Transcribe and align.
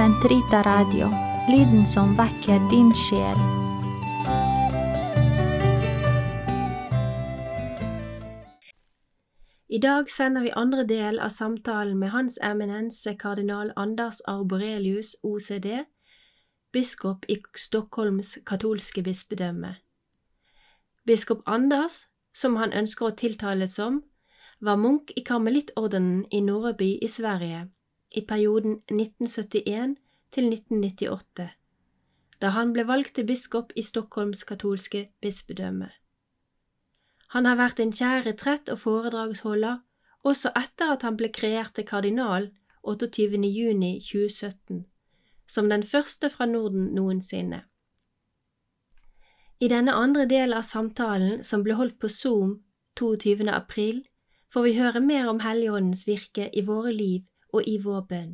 Sentrita 0.00 0.62
Radio, 0.62 1.10
lyden 1.48 1.86
som 1.86 2.14
väcker 2.14 2.70
din 2.70 2.94
själ. 2.94 3.38
I 9.68 9.78
dag 9.78 10.10
vi 10.42 10.50
andra 10.50 10.84
del 10.84 11.20
av 11.20 11.28
samtalen 11.28 11.98
med 11.98 12.10
Hans 12.10 12.38
eminense 12.42 13.14
kardinal 13.14 13.72
Anders 13.76 14.20
Arborelius, 14.26 15.16
OCD, 15.22 15.66
biskop 16.72 17.24
i 17.28 17.42
Stockholms 17.56 18.38
katolske 18.46 19.02
bispedømme. 19.02 19.74
Biskop 21.06 21.42
Anders, 21.46 21.92
som 22.32 22.56
han 22.56 22.72
önskar 22.72 23.06
att 23.06 23.18
tilltala 23.18 23.68
som, 23.68 24.02
var 24.60 24.76
munk 24.76 25.10
i 25.16 25.20
karmelitordenen 25.20 26.26
i 26.30 26.40
Norrby 26.40 26.98
i 27.02 27.08
Sverige 27.08 27.68
i 28.10 28.24
perioden 28.26 28.80
1971 28.90 29.96
til 30.30 30.50
1998, 30.52 31.48
da 32.40 32.52
han 32.56 32.72
ble 32.74 32.86
valgt 32.88 33.14
til 33.18 33.26
biskop 33.26 33.72
i 33.76 33.82
Stockholms 33.82 34.44
katolske 34.44 35.08
bispedømme. 35.22 35.90
Han 37.30 37.46
har 37.46 37.58
vært 37.60 37.80
en 37.80 37.92
kjær 37.94 38.24
retrett 38.26 38.70
og 38.72 38.80
foredragsholder 38.82 39.78
også 40.26 40.50
etter 40.58 40.94
at 40.94 41.04
han 41.06 41.16
ble 41.16 41.30
kreert 41.32 41.74
til 41.76 41.86
kardinal 41.86 42.50
28. 42.82 43.38
juni 43.46 43.92
2017, 44.02 44.84
som 45.46 45.68
den 45.70 45.82
første 45.82 46.30
fra 46.30 46.46
Norden 46.46 46.90
noensinne. 46.96 47.64
I 49.60 49.68
denne 49.68 49.92
andre 49.92 50.24
del 50.24 50.54
av 50.56 50.64
samtalen, 50.64 51.44
som 51.44 51.62
ble 51.62 51.76
holdt 51.76 51.98
på 52.00 52.08
Zoom 52.08 52.62
22. 52.98 53.44
april, 53.52 54.06
får 54.52 54.62
vi 54.66 54.78
høre 54.78 55.00
mer 55.04 55.28
om 55.28 55.42
Helligåndens 55.44 56.06
virke 56.08 56.48
i 56.56 56.64
våre 56.66 56.92
liv 56.92 57.26
og 57.52 57.66
i 57.68 57.76
vår 57.82 58.06
bønn. 58.10 58.32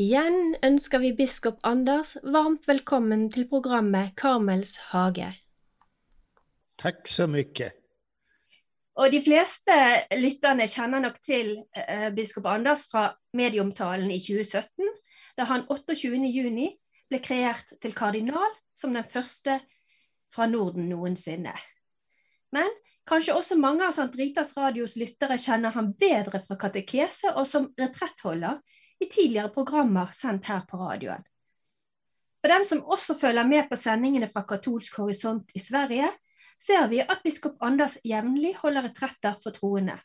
Igjen 0.00 0.56
ønsker 0.64 1.00
vi 1.02 1.12
biskop 1.16 1.60
Anders 1.64 2.16
varmt 2.22 2.68
velkommen 2.68 3.28
til 3.32 3.46
programmet 3.48 4.14
Karmels 4.16 4.76
hage. 4.92 5.32
Tack 6.80 7.08
så 7.08 7.26
mycket. 7.26 7.76
Og 9.00 9.12
de 9.12 9.20
fleste 9.24 9.74
lytterne 10.20 10.66
kjenner 10.68 11.00
nok 11.00 11.20
til 11.24 11.54
eh, 11.76 12.10
biskop 12.16 12.48
Anders 12.50 12.86
fra 12.90 13.10
medieomtalen 13.36 14.10
i 14.12 14.18
2017, 14.20 14.88
da 15.38 15.46
han 15.48 15.64
28. 15.70 16.18
juni 16.28 16.68
ble 17.10 17.20
kreert 17.24 17.76
til 17.80 17.94
kardinal 17.96 18.52
som 18.76 18.92
den 18.94 19.04
første 19.04 19.58
fra 20.30 20.46
Norden 20.46 20.88
noensinne. 20.90 21.54
Men 22.52 22.68
kanskje 23.08 23.34
også 23.34 23.56
mange 23.58 23.86
av 23.86 23.94
St. 23.96 24.12
Ritas 24.18 24.52
Radios 24.56 24.96
lyttere 25.00 25.38
kjenner 25.40 25.74
ham 25.74 25.92
bedre 25.98 26.42
fra 26.44 26.58
katekese 26.60 27.32
og 27.34 27.46
som 27.48 27.70
retrettholder 27.78 28.60
i 29.00 29.08
tidligere 29.08 29.52
programmer 29.54 30.12
sendt 30.14 30.50
her 30.50 30.64
på 30.68 30.80
radioen. 30.80 31.24
For 32.40 32.52
dem 32.52 32.64
som 32.64 32.84
også 32.84 33.16
følger 33.20 33.46
med 33.48 33.68
på 33.68 33.76
sendingene 33.76 34.28
fra 34.28 34.44
Katolsk 34.48 34.96
horisont 34.96 35.50
i 35.54 35.60
Sverige, 35.60 36.08
ser 36.60 36.86
vi 36.88 37.00
at 37.00 37.20
biskop 37.24 37.60
Anders 37.64 37.98
jevnlig 38.04 38.54
holder 38.60 38.88
retretter 38.88 39.36
for 39.42 39.52
troende. 39.56 39.96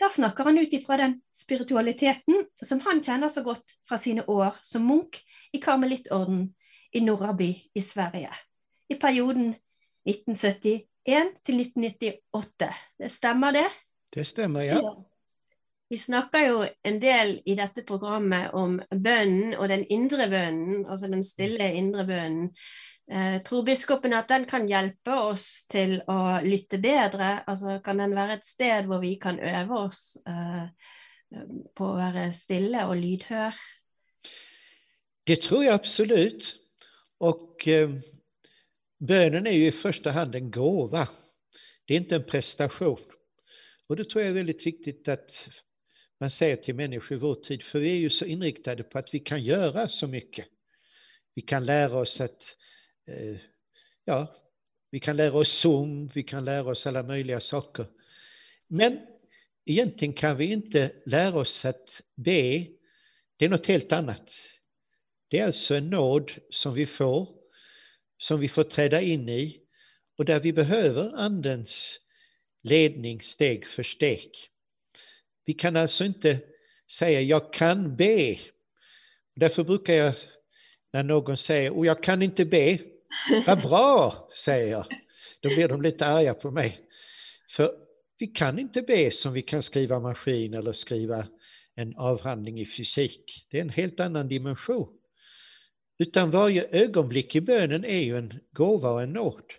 Der 0.00 0.12
snakker 0.12 0.44
han 0.44 0.58
ut 0.58 0.72
ifra 0.76 0.98
den 1.00 1.20
spiritualiteten 1.32 2.44
som 2.62 2.80
han 2.84 3.00
kjenner 3.04 3.32
så 3.32 3.42
godt 3.42 3.72
fra 3.88 3.96
sine 3.96 4.26
år 4.28 4.58
som 4.62 4.84
munk 4.84 5.16
i 5.52 5.60
karmelittorden 5.60 6.50
i 6.92 7.00
Norraby 7.00 7.48
i 7.74 7.80
Sverige. 7.80 8.32
I 8.92 8.94
perioden 9.00 9.54
1970 10.04 10.84
til 11.06 11.60
1998. 11.62 12.70
Det 12.98 13.10
stemmer, 13.12 13.54
det? 13.54 13.68
Det 14.14 14.26
stemmer, 14.26 14.66
ja. 14.66 14.80
Ja. 14.82 14.96
Vi 15.88 15.98
snakker 16.02 16.46
jo 16.48 16.64
en 16.82 16.98
del 16.98 17.36
i 17.46 17.54
dette 17.54 17.84
programmet 17.86 18.50
om 18.58 18.80
bønnen 18.90 19.54
og 19.54 19.68
den 19.70 19.84
indre 19.86 20.26
bønnen, 20.26 20.82
altså 20.90 21.06
den 21.06 21.22
stille 21.22 21.68
indre 21.78 22.02
bønnen. 22.08 22.50
Eh, 23.06 23.36
tror 23.46 23.62
biskopen 23.62 24.16
at 24.18 24.26
den 24.32 24.48
kan 24.50 24.66
hjelpe 24.66 25.14
oss 25.28 25.62
til 25.70 26.00
å 26.10 26.40
lytte 26.42 26.80
bedre? 26.82 27.44
Altså 27.46 27.78
Kan 27.84 28.02
den 28.02 28.16
være 28.18 28.40
et 28.40 28.46
sted 28.46 28.90
hvor 28.90 28.98
vi 28.98 29.14
kan 29.22 29.38
øve 29.38 29.78
oss 29.78 30.18
eh, 30.26 30.66
på 31.70 31.86
å 31.86 31.98
være 32.00 32.32
stille 32.34 32.82
og 32.90 32.96
lydhør? 32.98 33.54
Det 35.26 35.42
tror 35.42 35.64
jag 35.64 35.74
absolut. 35.74 36.54
Och 37.18 37.68
eh, 37.68 37.90
bönen 38.98 39.46
är 39.46 39.52
ju 39.52 39.66
i 39.66 39.72
första 39.72 40.10
hand 40.10 40.34
en 40.34 40.50
gåva. 40.50 41.08
Det 41.84 41.94
är 41.94 41.98
inte 41.98 42.16
en 42.16 42.24
prestation. 42.24 43.00
Och 43.86 43.96
det 43.96 44.10
tror 44.10 44.22
jag 44.22 44.30
är 44.30 44.34
väldigt 44.34 44.66
viktigt 44.66 45.08
att 45.08 45.48
man 46.20 46.30
säger 46.30 46.56
till 46.56 46.74
människor 46.74 47.16
i 47.16 47.20
vår 47.20 47.34
tid, 47.34 47.62
för 47.62 47.78
vi 47.78 47.90
är 47.90 47.96
ju 47.96 48.10
så 48.10 48.24
inriktade 48.24 48.82
på 48.82 48.98
att 48.98 49.14
vi 49.14 49.18
kan 49.18 49.44
göra 49.44 49.88
så 49.88 50.06
mycket. 50.06 50.46
Vi 51.34 51.42
kan 51.42 51.64
lära 51.64 51.98
oss 51.98 52.20
att, 52.20 52.56
eh, 53.06 53.36
ja, 54.04 54.36
vi 54.90 55.00
kan 55.00 55.16
lära 55.16 55.34
oss 55.34 55.52
sång, 55.52 56.10
vi 56.14 56.22
kan 56.22 56.44
lära 56.44 56.68
oss 56.68 56.86
alla 56.86 57.02
möjliga 57.02 57.40
saker. 57.40 57.86
Men 58.70 59.00
egentligen 59.64 60.14
kan 60.14 60.36
vi 60.36 60.52
inte 60.52 60.92
lära 61.06 61.38
oss 61.38 61.64
att 61.64 62.02
be, 62.14 62.66
det 63.36 63.44
är 63.44 63.48
något 63.48 63.66
helt 63.66 63.92
annat. 63.92 64.32
Det 65.28 65.38
är 65.38 65.46
alltså 65.46 65.74
en 65.74 65.90
nåd 65.90 66.32
som 66.50 66.74
vi 66.74 66.86
får, 66.86 67.35
som 68.18 68.40
vi 68.40 68.48
får 68.48 68.64
träda 68.64 69.00
in 69.00 69.28
i 69.28 69.60
och 70.18 70.24
där 70.24 70.40
vi 70.40 70.52
behöver 70.52 71.12
Andens 71.16 72.00
ledning 72.62 73.20
steg 73.20 73.66
för 73.66 73.82
steg. 73.82 74.30
Vi 75.44 75.52
kan 75.52 75.76
alltså 75.76 76.04
inte 76.04 76.38
säga 76.92 77.20
jag 77.20 77.52
kan 77.52 77.96
be. 77.96 78.38
Därför 79.36 79.64
brukar 79.64 79.94
jag 79.94 80.14
när 80.92 81.02
någon 81.02 81.36
säger 81.36 81.70
och 81.70 81.86
jag 81.86 82.02
kan 82.02 82.22
inte 82.22 82.44
be, 82.44 82.78
vad 83.46 83.62
bra, 83.62 84.28
säger 84.36 84.70
jag. 84.70 84.86
Då 85.40 85.48
blir 85.48 85.68
de 85.68 85.82
lite 85.82 86.06
arga 86.06 86.34
på 86.34 86.50
mig. 86.50 86.80
För 87.50 87.72
vi 88.18 88.26
kan 88.26 88.58
inte 88.58 88.82
be 88.82 89.10
som 89.10 89.32
vi 89.32 89.42
kan 89.42 89.62
skriva 89.62 90.00
maskin 90.00 90.54
eller 90.54 90.72
skriva 90.72 91.26
en 91.74 91.96
avhandling 91.96 92.60
i 92.60 92.66
fysik. 92.66 93.46
Det 93.50 93.58
är 93.58 93.62
en 93.62 93.68
helt 93.68 94.00
annan 94.00 94.28
dimension. 94.28 94.95
Utan 95.98 96.30
varje 96.30 96.68
ögonblick 96.70 97.36
i 97.36 97.40
bönen 97.40 97.84
är 97.84 98.00
ju 98.00 98.18
en 98.18 98.40
gåva 98.52 98.90
och 98.90 99.02
en 99.02 99.12
nåd. 99.12 99.52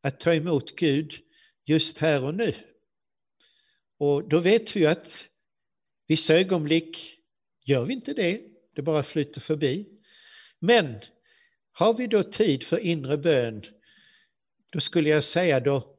Att 0.00 0.20
ta 0.20 0.34
emot 0.34 0.76
Gud 0.76 1.12
just 1.64 1.98
här 1.98 2.24
och 2.24 2.34
nu. 2.34 2.54
Och 3.98 4.28
då 4.28 4.40
vet 4.40 4.76
vi 4.76 4.80
ju 4.80 4.86
att 4.86 5.28
vissa 6.06 6.34
ögonblick 6.34 7.18
gör 7.64 7.84
vi 7.84 7.92
inte 7.92 8.12
det, 8.14 8.40
det 8.74 8.82
bara 8.82 9.02
flyter 9.02 9.40
förbi. 9.40 9.88
Men 10.58 11.00
har 11.72 11.94
vi 11.94 12.06
då 12.06 12.22
tid 12.22 12.64
för 12.64 12.78
inre 12.78 13.18
bön, 13.18 13.64
då 14.70 14.80
skulle 14.80 15.08
jag 15.08 15.24
säga 15.24 15.60
då 15.60 15.96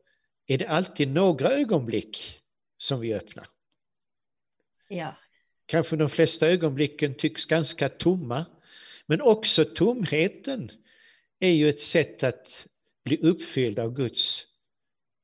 är 0.47 0.57
det 0.57 0.67
alltid 0.67 1.07
några 1.07 1.51
ögonblick 1.51 2.41
som 2.77 2.99
vi 2.99 3.13
öppnar. 3.13 3.47
Ja. 4.87 5.15
Kanske 5.65 5.95
de 5.95 6.09
flesta 6.09 6.47
ögonblicken 6.47 7.15
tycks 7.15 7.45
ganska 7.45 7.89
tomma, 7.89 8.45
men 9.11 9.21
också 9.21 9.65
tomheten 9.65 10.71
är 11.39 11.49
ju 11.49 11.69
ett 11.69 11.81
sätt 11.81 12.23
att 12.23 12.67
bli 13.03 13.17
uppfylld 13.17 13.79
av 13.79 13.93
Guds 13.93 14.45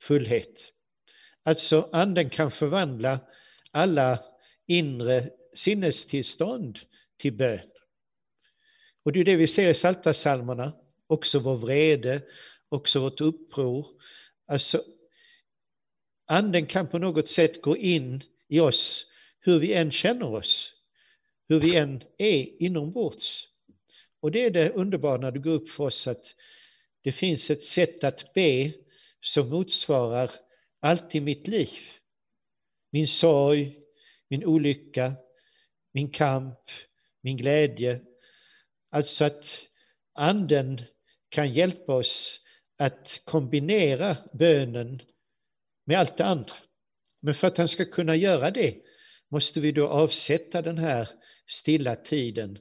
fullhet. 0.02 0.74
Alltså 1.44 1.90
anden 1.92 2.30
kan 2.30 2.52
förvandla 2.52 3.20
alla 3.72 4.20
inre 4.66 5.30
sinnestillstånd 5.54 6.80
till 7.18 7.34
bön. 7.34 7.70
Och 9.04 9.12
det 9.12 9.20
är 9.20 9.26
det 9.26 9.36
vi 9.36 9.48
ser 9.48 9.70
i 9.70 9.74
Psaltarpsalmerna, 9.74 10.74
också 11.08 11.40
vår 11.40 11.58
vrede, 11.58 12.22
också 12.70 13.00
vårt 13.00 13.22
uppror. 13.22 13.88
Alltså, 14.48 14.84
anden 16.26 16.66
kan 16.66 16.88
på 16.88 17.00
något 17.00 17.28
sätt 17.28 17.62
gå 17.62 17.78
in 17.78 18.24
i 18.48 18.60
oss, 18.60 19.06
hur 19.40 19.60
vi 19.60 19.74
än 19.74 19.92
känner 19.92 20.34
oss, 20.34 20.74
hur 21.50 21.60
vi 21.60 21.76
än 21.76 22.04
är 22.18 22.64
inombords. 22.64 23.47
Och 24.28 24.32
det 24.32 24.46
är 24.46 24.52
det 24.52 24.70
underbara 24.70 25.18
när 25.18 25.32
det 25.32 25.40
går 25.40 25.52
upp 25.52 25.70
för 25.70 25.84
oss 25.84 26.08
att 26.08 26.36
det 27.02 27.12
finns 27.12 27.50
ett 27.50 27.64
sätt 27.64 28.04
att 28.04 28.34
be 28.34 28.72
som 29.22 29.50
motsvarar 29.50 30.32
allt 30.80 31.16
i 31.16 31.22
mitt 31.22 31.48
liv. 31.48 31.80
Min 32.92 33.08
sorg, 33.08 33.80
min 34.28 34.46
olycka, 34.46 35.14
min 35.94 36.10
kamp, 36.10 36.60
min 37.22 37.38
glädje. 37.38 38.02
Alltså 38.92 39.26
att 39.26 39.66
anden 40.14 40.82
kan 41.30 41.54
hjälpa 41.54 41.94
oss 41.94 42.40
att 42.78 43.22
kombinera 43.24 44.18
bönen 44.34 45.02
med 45.86 46.00
allt 46.00 46.18
det 46.18 46.26
andra. 46.26 46.56
Men 47.20 47.36
för 47.36 47.48
att 47.48 47.58
han 47.58 47.68
ska 47.68 47.86
kunna 47.86 48.16
göra 48.16 48.52
det 48.52 48.76
måste 49.30 49.60
vi 49.60 49.72
då 49.72 49.88
avsätta 49.88 50.62
den 50.62 50.78
här 50.78 51.10
stilla 51.46 51.96
tiden 51.96 52.60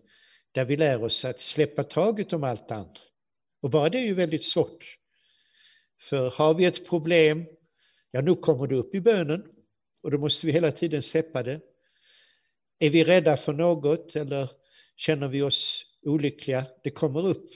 där 0.57 0.65
vi 0.65 0.77
lär 0.77 1.03
oss 1.03 1.25
att 1.25 1.41
släppa 1.41 1.85
taget 1.85 2.33
om 2.33 2.45
allt 2.45 2.71
andra. 2.71 3.01
Och 3.63 3.71
bara 3.71 3.89
det 3.89 3.99
är 3.99 4.05
ju 4.05 4.15
väldigt 4.15 4.45
svårt. 4.45 4.97
För 6.01 6.31
har 6.31 6.55
vi 6.55 6.65
ett 6.65 6.89
problem, 6.89 7.47
ja 8.11 8.21
nu 8.21 8.35
kommer 8.35 8.67
det 8.67 8.77
upp 8.77 8.95
i 8.95 9.01
bönen 9.01 9.53
och 10.03 10.11
då 10.11 10.19
måste 10.19 10.47
vi 10.47 10.53
hela 10.53 10.73
tiden 10.73 11.03
släppa 11.03 11.43
det. 11.43 11.61
Är 12.79 12.91
vi 12.91 13.05
rädda 13.05 13.37
för 13.37 13.53
något 13.53 14.17
eller 14.17 14.49
känner 14.97 15.29
vi 15.29 15.43
oss 15.43 15.85
olyckliga, 16.03 16.67
det 16.83 16.91
kommer 16.91 17.27
upp. 17.27 17.51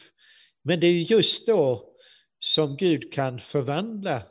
Men 0.62 0.80
det 0.80 0.86
är 0.86 0.92
just 0.92 1.46
då 1.46 1.94
som 2.38 2.76
Gud 2.76 3.12
kan 3.12 3.40
förvandla 3.40 4.22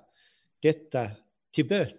detta 0.60 1.12
till 1.54 1.68
bön. 1.68 1.98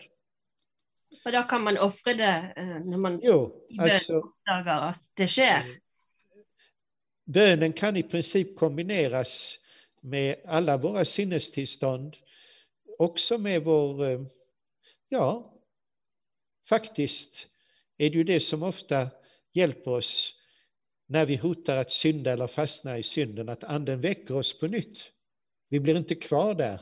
For 1.22 1.32
da 1.32 1.43
kan 1.43 1.62
man 1.62 1.78
ofre 1.78 2.14
det 2.14 2.52
eh, 2.56 2.81
når 2.84 2.99
man 2.99 3.20
Jo, 3.22 3.67
i 3.70 3.76
bønn 3.76 3.90
alltså 3.90 4.20
oppdager 4.22 4.90
at 4.90 5.02
det 5.17 5.26
skjer 5.28 5.64
bönen 7.32 7.73
kan 7.73 7.97
i 7.97 8.03
princip 8.03 8.56
kombineras 8.56 9.59
med 10.00 10.37
alla 10.44 10.77
våra 10.77 11.05
sinnestillstånd, 11.05 12.17
också 12.99 13.38
med 13.38 13.65
vår, 13.65 14.11
eh, 14.11 14.21
ja, 15.09 15.55
faktiskt 16.69 17.47
är 17.99 18.11
det 18.11 18.17
ju 18.17 18.25
det 18.25 18.41
som 18.41 18.62
ofta 18.62 19.09
hjälper 19.53 19.91
oss 19.91 20.35
när 21.06 21.27
vi 21.27 21.37
hotar 21.37 21.77
att 21.77 21.91
synda 21.91 22.32
eller 22.32 22.47
fastna 22.47 22.99
i 22.99 23.03
synden, 23.03 23.49
att 23.49 23.65
anden 23.65 24.00
väcker 24.00 24.35
oss 24.37 24.59
på 24.59 24.67
nytt. 24.67 25.12
Vi 25.69 25.81
blir 25.81 25.97
inte 25.97 26.15
kvar 26.15 26.55
där, 26.55 26.81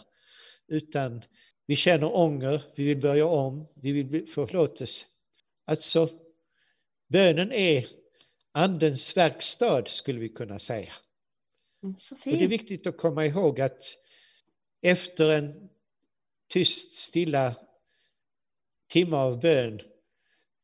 utan 0.69 1.23
vi 1.67 1.77
känner 1.77 2.17
ånger, 2.17 2.63
vi 2.75 2.85
vill 2.85 3.01
börja 3.01 3.27
om, 3.27 3.69
vi 3.75 3.93
vill 3.93 4.07
bli 4.07 4.27
förlåtelse. 4.27 5.07
Alltså, 5.65 6.09
bönen 7.09 7.53
är 7.53 7.87
andens 8.59 9.17
verkstad, 9.17 9.89
skulle 9.89 10.21
vi 10.21 10.29
kunna 10.29 10.59
säga. 10.59 10.93
Mm, 11.83 11.95
Och 11.95 12.19
det 12.25 12.45
är 12.45 12.49
viktigt 12.49 12.87
att 12.87 12.97
komma 12.97 13.27
ihåg 13.27 13.61
att 13.61 13.83
efter 14.83 15.31
en 15.31 15.69
tyst, 16.49 16.95
stilla 16.95 17.55
timme 18.89 19.17
av 19.17 19.41
bön 19.41 19.81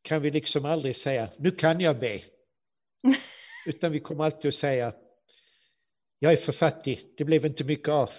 kan 0.02 0.23
vi 0.23 0.31
liksom 0.31 0.64
aldrig 0.64 0.96
säga, 0.96 1.31
nu 1.38 1.50
kan 1.50 1.81
jag 1.81 1.99
be. 1.99 2.23
Utan 3.67 3.93
vi 3.93 4.00
kommer 4.00 4.25
alltid 4.25 4.49
att 4.49 4.55
säga, 4.55 4.94
jag 6.19 6.32
är 6.32 6.37
för 6.37 6.52
fattig, 6.52 7.14
det 7.17 7.25
blev 7.25 7.46
inte 7.46 7.64
mycket 7.64 7.88
av. 7.88 8.11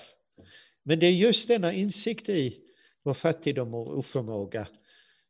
Men 0.84 1.00
det 1.00 1.06
är 1.08 1.12
just 1.12 1.48
denna 1.48 1.74
insikt 1.74 2.30
i 2.30 2.62
vår 3.04 3.14
fattigdom 3.14 3.74
och 3.74 3.98
oförmåga 3.98 4.68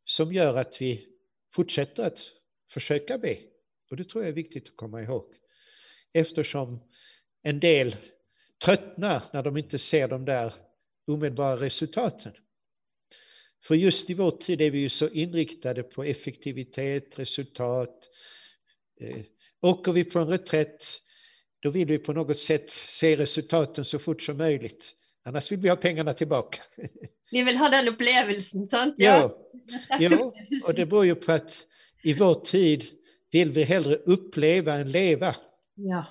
som 0.06 0.34
gör 0.34 0.58
att 0.58 0.82
vi 0.82 1.08
fortsätter 1.54 2.04
att 2.04 2.20
försöka 2.70 3.18
be. 3.18 3.38
Och 3.92 3.98
det 3.98 4.10
tror 4.10 4.24
jag 4.24 4.30
är 4.30 4.34
viktigt 4.34 4.68
att 4.68 4.76
komma 4.76 5.02
ihåg. 5.02 5.26
Eftersom 6.14 6.80
en 7.44 7.60
del 7.60 7.96
tröttnar 8.64 9.24
när 9.34 9.44
de 9.44 9.58
inte 9.58 9.80
ser 9.80 10.08
de 10.08 10.26
där 10.26 10.54
omedelbara 11.08 11.56
resultaten. 11.56 12.34
För 13.64 13.76
just 13.76 14.10
i 14.10 14.14
vår 14.14 14.32
tid 14.32 14.62
är 14.62 14.72
vi 14.72 14.80
ju 14.80 14.90
så 14.90 15.10
inriktade 15.10 15.84
på 15.84 16.04
effektivitet, 16.04 17.20
resultat. 17.20 18.10
Eh, 19.00 19.22
åker 19.62 19.92
vi 19.92 20.04
på 20.04 20.20
en 20.20 20.28
reträtt, 20.28 20.84
då 21.60 21.70
vill 21.70 21.88
vi 21.88 21.98
på 21.98 22.14
något 22.14 22.40
sätt 22.40 22.70
se 22.72 23.18
resultaten 23.18 23.86
så 23.86 24.00
fort 24.00 24.22
som 24.22 24.38
möjligt. 24.38 24.94
Annars 25.24 25.52
vill 25.52 25.60
vi 25.60 25.70
ha 25.70 25.76
pengarna 25.76 26.14
tillbaka. 26.14 26.62
Vi 27.32 27.44
vil 27.44 27.58
ha 27.58 27.70
den 27.70 27.90
opplevelsen, 27.90 28.68
sant? 28.68 28.96
Ja, 28.98 29.38
retrettopplevelsen. 29.90 30.46
ja, 30.50 30.68
och 30.68 30.74
det 30.74 30.86
beror 30.86 31.06
ju 31.06 31.16
på 31.16 31.32
att 31.32 31.66
i 32.04 32.14
vår 32.14 32.36
tid 32.36 32.86
vill 33.32 33.52
vi 33.52 33.64
hellre 33.64 33.96
uppleva 33.96 34.74
än 34.74 34.92
leva. 34.92 35.36
Ja. 35.76 36.06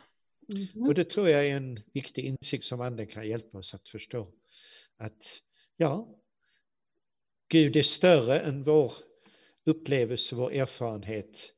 Mhm. 0.49 0.87
Och 0.87 0.94
det 0.94 1.05
tror 1.05 1.28
jag 1.28 1.46
är 1.46 1.56
en 1.56 1.81
viktig 1.93 2.25
insikt 2.25 2.64
som 2.64 2.81
anden 2.81 3.06
kan 3.06 3.28
hjälpa 3.28 3.58
oss 3.58 3.75
att 3.75 3.88
förstå. 3.88 4.28
Att 4.96 5.40
ja, 5.76 6.08
Gud 7.49 7.76
är 7.76 7.82
större 7.82 8.40
än 8.40 8.64
vår 8.64 8.93
upplevelse, 9.64 10.37
vår 10.37 10.52
erfarenhet. 10.52 11.52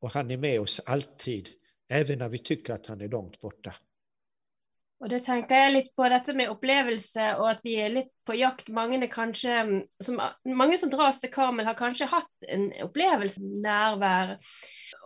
Och 0.00 0.10
han 0.10 0.30
är 0.30 0.36
med 0.36 0.60
oss 0.60 0.80
alltid, 0.80 1.48
även 1.88 2.18
när 2.18 2.28
vi 2.28 2.38
tycker 2.38 2.72
att 2.72 2.86
han 2.86 3.00
är 3.00 3.08
långt 3.08 3.40
borta. 3.40 3.74
Og 5.00 5.08
det 5.08 5.22
tenker 5.24 5.62
jeg 5.62 5.72
litt 5.72 5.92
på 5.96 6.04
dette 6.12 6.34
med 6.36 6.50
opplevelse, 6.52 7.30
og 7.40 7.46
at 7.54 7.62
vi 7.64 7.78
er 7.80 7.92
litt 7.94 8.10
på 8.28 8.34
jakt. 8.36 8.68
Mange, 8.76 8.98
er 9.00 9.08
kanskje, 9.08 9.62
som, 10.04 10.18
mange 10.44 10.76
som 10.76 10.92
dras 10.92 11.22
til 11.22 11.32
Karmel, 11.32 11.64
har 11.64 11.78
kanskje 11.78 12.10
hatt 12.10 12.48
en 12.52 12.66
opplevelse 12.84 13.40
nærvær. 13.64 14.34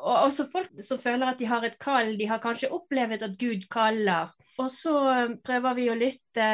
Og 0.00 0.17
også 0.17 0.49
folk 0.50 0.82
som 0.82 0.99
føler 0.99 1.31
at 1.31 1.38
de 1.38 1.46
har 1.46 1.62
et 1.67 1.79
kall, 1.79 2.17
de 2.19 2.26
har 2.26 2.43
kanskje 2.43 2.73
opplevd 2.75 3.23
at 3.23 3.38
Gud 3.38 3.69
kaller. 3.70 4.35
Og 4.58 4.70
så 4.75 4.96
eh, 5.12 5.37
prøver 5.46 5.79
vi 5.79 5.88
å 5.91 5.99
lytte. 5.99 6.49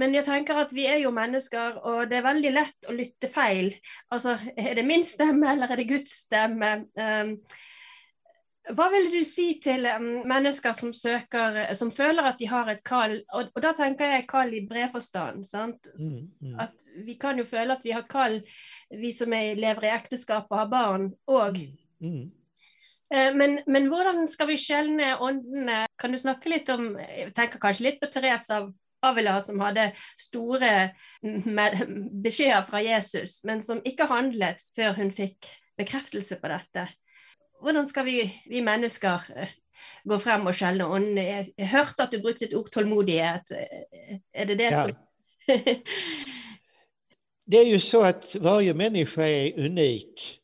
Men 0.00 0.16
jeg 0.16 0.28
tenker 0.28 0.60
at 0.60 0.76
vi 0.76 0.84
er 0.90 1.00
jo 1.06 1.12
mennesker, 1.16 1.80
og 1.88 2.10
det 2.12 2.20
er 2.20 2.28
veldig 2.28 2.52
lett 2.52 2.90
å 2.90 2.96
lytte 2.96 3.32
feil. 3.32 3.72
Altså, 4.12 4.36
er 4.60 4.76
det 4.76 4.84
min 4.84 5.04
stemme, 5.08 5.54
eller 5.54 5.72
er 5.72 5.80
det 5.80 5.88
Guds 5.88 6.20
stemme? 6.26 6.76
Um, 7.00 7.38
hva 8.72 8.86
vil 8.88 9.10
du 9.12 9.18
si 9.28 9.58
til 9.62 9.84
um, 9.92 10.22
mennesker 10.28 10.76
som 10.78 10.92
søker, 10.96 11.58
som 11.76 11.90
føler 11.92 12.30
at 12.30 12.38
de 12.40 12.48
har 12.48 12.70
et 12.72 12.80
kall, 12.86 13.18
og, 13.36 13.50
og 13.52 13.60
da 13.60 13.74
tenker 13.76 14.14
jeg 14.14 14.28
kall 14.30 14.54
i 14.56 14.62
bred 14.68 14.88
forstand, 14.94 15.44
sant? 15.44 15.90
Mm, 15.98 16.30
mm, 16.40 16.54
At 16.64 16.72
vi 17.04 17.18
kan 17.20 17.36
jo 17.38 17.44
føle 17.48 17.76
at 17.76 17.84
vi 17.84 17.92
har 17.92 18.06
kall, 18.08 18.38
vi 18.88 19.12
som 19.12 19.34
er, 19.36 19.58
lever 19.60 19.88
i 19.88 19.92
ekteskap 19.92 20.48
og 20.48 20.62
har 20.62 20.70
barn, 20.72 21.10
og 21.28 21.60
mm. 22.00 22.22
eh, 23.12 23.36
men, 23.36 23.58
men 23.68 23.90
hvordan 23.92 24.24
skal 24.32 24.48
vi 24.48 24.56
skjelne 24.60 25.12
åndene? 25.20 25.84
Kan 26.00 26.16
du 26.16 26.22
snakke 26.22 26.54
litt 26.54 26.72
om, 26.72 26.94
jeg 26.96 27.34
tenker 27.36 27.60
kanskje 27.60 27.90
litt 27.90 28.00
på 28.00 28.08
Therese 28.14 28.62
av 28.62 28.72
Avila, 29.04 29.36
som 29.44 29.60
hadde 29.60 29.90
store 30.16 30.72
med, 31.20 31.80
beskjeder 32.24 32.64
fra 32.64 32.80
Jesus, 32.80 33.42
men 33.44 33.60
som 33.60 33.84
ikke 33.84 34.08
handlet 34.08 34.64
før 34.72 34.96
hun 34.96 35.12
fikk 35.12 35.52
bekreftelse 35.76 36.40
på 36.40 36.48
dette. 36.48 36.88
Hvordan 37.64 37.86
skal 37.88 38.04
vi, 38.04 38.18
vi 38.46 38.60
mennesker 38.60 39.24
eh, 39.36 39.52
gå 40.04 40.18
frem 40.20 40.44
og 40.46 40.54
skjelne 40.56 40.84
åndene? 40.86 41.22
Jeg, 41.24 41.68
hørte 41.72 42.04
at 42.04 42.12
du 42.12 42.20
brukte 42.22 42.44
et 42.44 42.54
ord 42.58 42.68
tålmodighet. 42.72 43.54
Eh, 43.56 44.18
Er 44.34 44.44
det 44.44 44.58
det 44.58 44.70
Ja. 44.70 44.82
som 44.82 44.94
Det 47.46 47.58
är 47.58 47.64
ju 47.66 47.80
så 47.80 48.02
att 48.02 48.34
varje 48.36 48.74
människa 48.74 49.22
är 49.26 49.58
unik. 49.58 50.40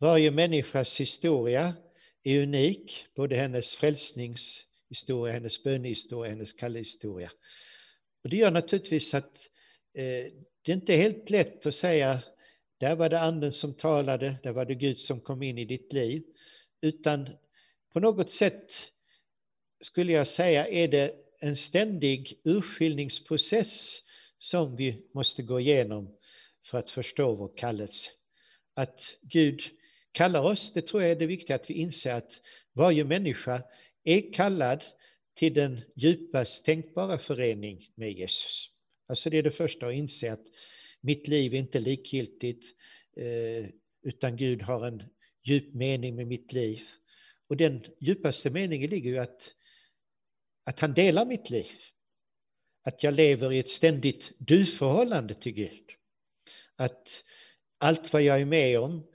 Varje 0.00 0.30
människas 0.30 1.00
historia 1.00 1.74
är 2.24 2.42
unik, 2.42 3.06
både 3.16 3.36
hennes 3.36 3.76
frälsningshistoria, 3.76 5.32
hennes 5.32 5.62
bönehistoria, 5.62 6.30
hennes 6.30 6.52
kallhistoria. 6.52 7.30
Och 8.24 8.30
det 8.30 8.36
gör 8.36 8.50
naturligtvis 8.50 9.14
att 9.14 9.48
eh, 9.94 10.32
det 10.64 10.72
inte 10.72 10.94
är 10.94 10.98
helt 10.98 11.30
lätt 11.30 11.66
att 11.66 11.74
säga 11.74 12.18
där 12.80 12.96
var 12.96 13.08
det 13.08 13.20
anden 13.20 13.52
som 13.52 13.74
talade, 13.74 14.36
där 14.42 14.52
var 14.52 14.64
det 14.64 14.74
Gud 14.74 14.98
som 14.98 15.20
kom 15.20 15.42
in 15.42 15.58
i 15.58 15.64
ditt 15.64 15.92
liv. 15.92 16.22
Utan 16.80 17.28
på 17.92 18.00
något 18.00 18.30
sätt 18.30 18.72
skulle 19.80 20.12
jag 20.12 20.28
säga 20.28 20.68
är 20.68 20.88
det 20.88 21.14
en 21.40 21.56
ständig 21.56 22.40
urskiljningsprocess 22.44 24.02
som 24.38 24.76
vi 24.76 25.06
måste 25.14 25.42
gå 25.42 25.60
igenom 25.60 26.16
för 26.66 26.78
att 26.78 26.90
förstå 26.90 27.34
vår 27.34 27.56
kallelse. 27.56 28.10
Att 28.74 29.14
Gud 29.22 29.62
kallar 30.12 30.42
oss, 30.42 30.72
det 30.72 30.82
tror 30.82 31.02
jag 31.02 31.10
är 31.10 31.16
det 31.16 31.26
viktiga 31.26 31.56
att 31.56 31.70
vi 31.70 31.74
inser 31.74 32.14
att 32.14 32.40
varje 32.72 33.04
människa 33.04 33.62
är 34.04 34.32
kallad 34.32 34.84
till 35.34 35.54
den 35.54 35.80
djupast 35.94 36.64
tänkbara 36.64 37.18
förening 37.18 37.86
med 37.94 38.12
Jesus. 38.12 38.70
Alltså 39.08 39.30
det 39.30 39.38
är 39.38 39.42
det 39.42 39.50
första 39.50 39.86
att 39.86 39.94
inse 39.94 40.32
att 40.32 40.44
mitt 41.00 41.28
liv 41.28 41.54
är 41.54 41.58
inte 41.58 41.80
likgiltigt, 41.80 42.64
eh, 43.16 43.70
utan 44.02 44.36
Gud 44.36 44.62
har 44.62 44.86
en 44.86 45.02
djup 45.48 45.74
mening 45.74 46.16
med 46.16 46.26
mitt 46.26 46.52
liv. 46.52 46.80
Och 47.48 47.56
den 47.56 47.84
djupaste 48.00 48.50
meningen 48.50 48.90
ligger 48.90 49.10
ju 49.10 49.18
att, 49.18 49.54
att 50.64 50.80
han 50.80 50.94
delar 50.94 51.24
mitt 51.24 51.50
liv. 51.50 51.70
Att 52.82 53.02
jag 53.02 53.14
lever 53.14 53.52
i 53.52 53.58
ett 53.58 53.68
ständigt 53.68 54.32
du-förhållande 54.38 55.34
till 55.34 55.52
Gud. 55.52 55.90
Att 56.76 57.24
allt 57.78 58.12
vad 58.12 58.22
jag 58.22 58.40
är 58.40 58.44
med 58.44 58.80
om 58.80 59.06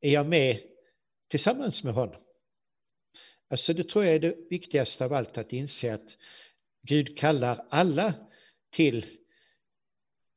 är 0.00 0.12
jag 0.12 0.26
med 0.26 0.60
tillsammans 1.28 1.84
med 1.84 1.94
honom. 1.94 2.22
Alltså 3.50 3.72
det 3.72 3.88
tror 3.88 4.04
jag 4.04 4.14
är 4.14 4.18
det 4.18 4.36
viktigaste 4.50 5.04
av 5.04 5.12
allt 5.12 5.38
att 5.38 5.52
inse 5.52 5.94
att 5.94 6.16
Gud 6.82 7.18
kallar 7.18 7.66
alla 7.68 8.14
till 8.70 9.06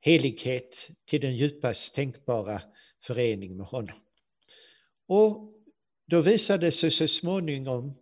helighet, 0.01 0.89
till 1.05 1.21
den 1.21 1.36
djupast 1.36 1.95
tänkbara 1.95 2.62
förening 3.00 3.57
med 3.57 3.65
honom. 3.65 4.00
Och 5.13 5.53
då 6.06 6.22
visar 6.22 6.58
det 6.58 6.72
sig 6.72 6.91
så 6.91 7.08
småningom, 7.08 7.98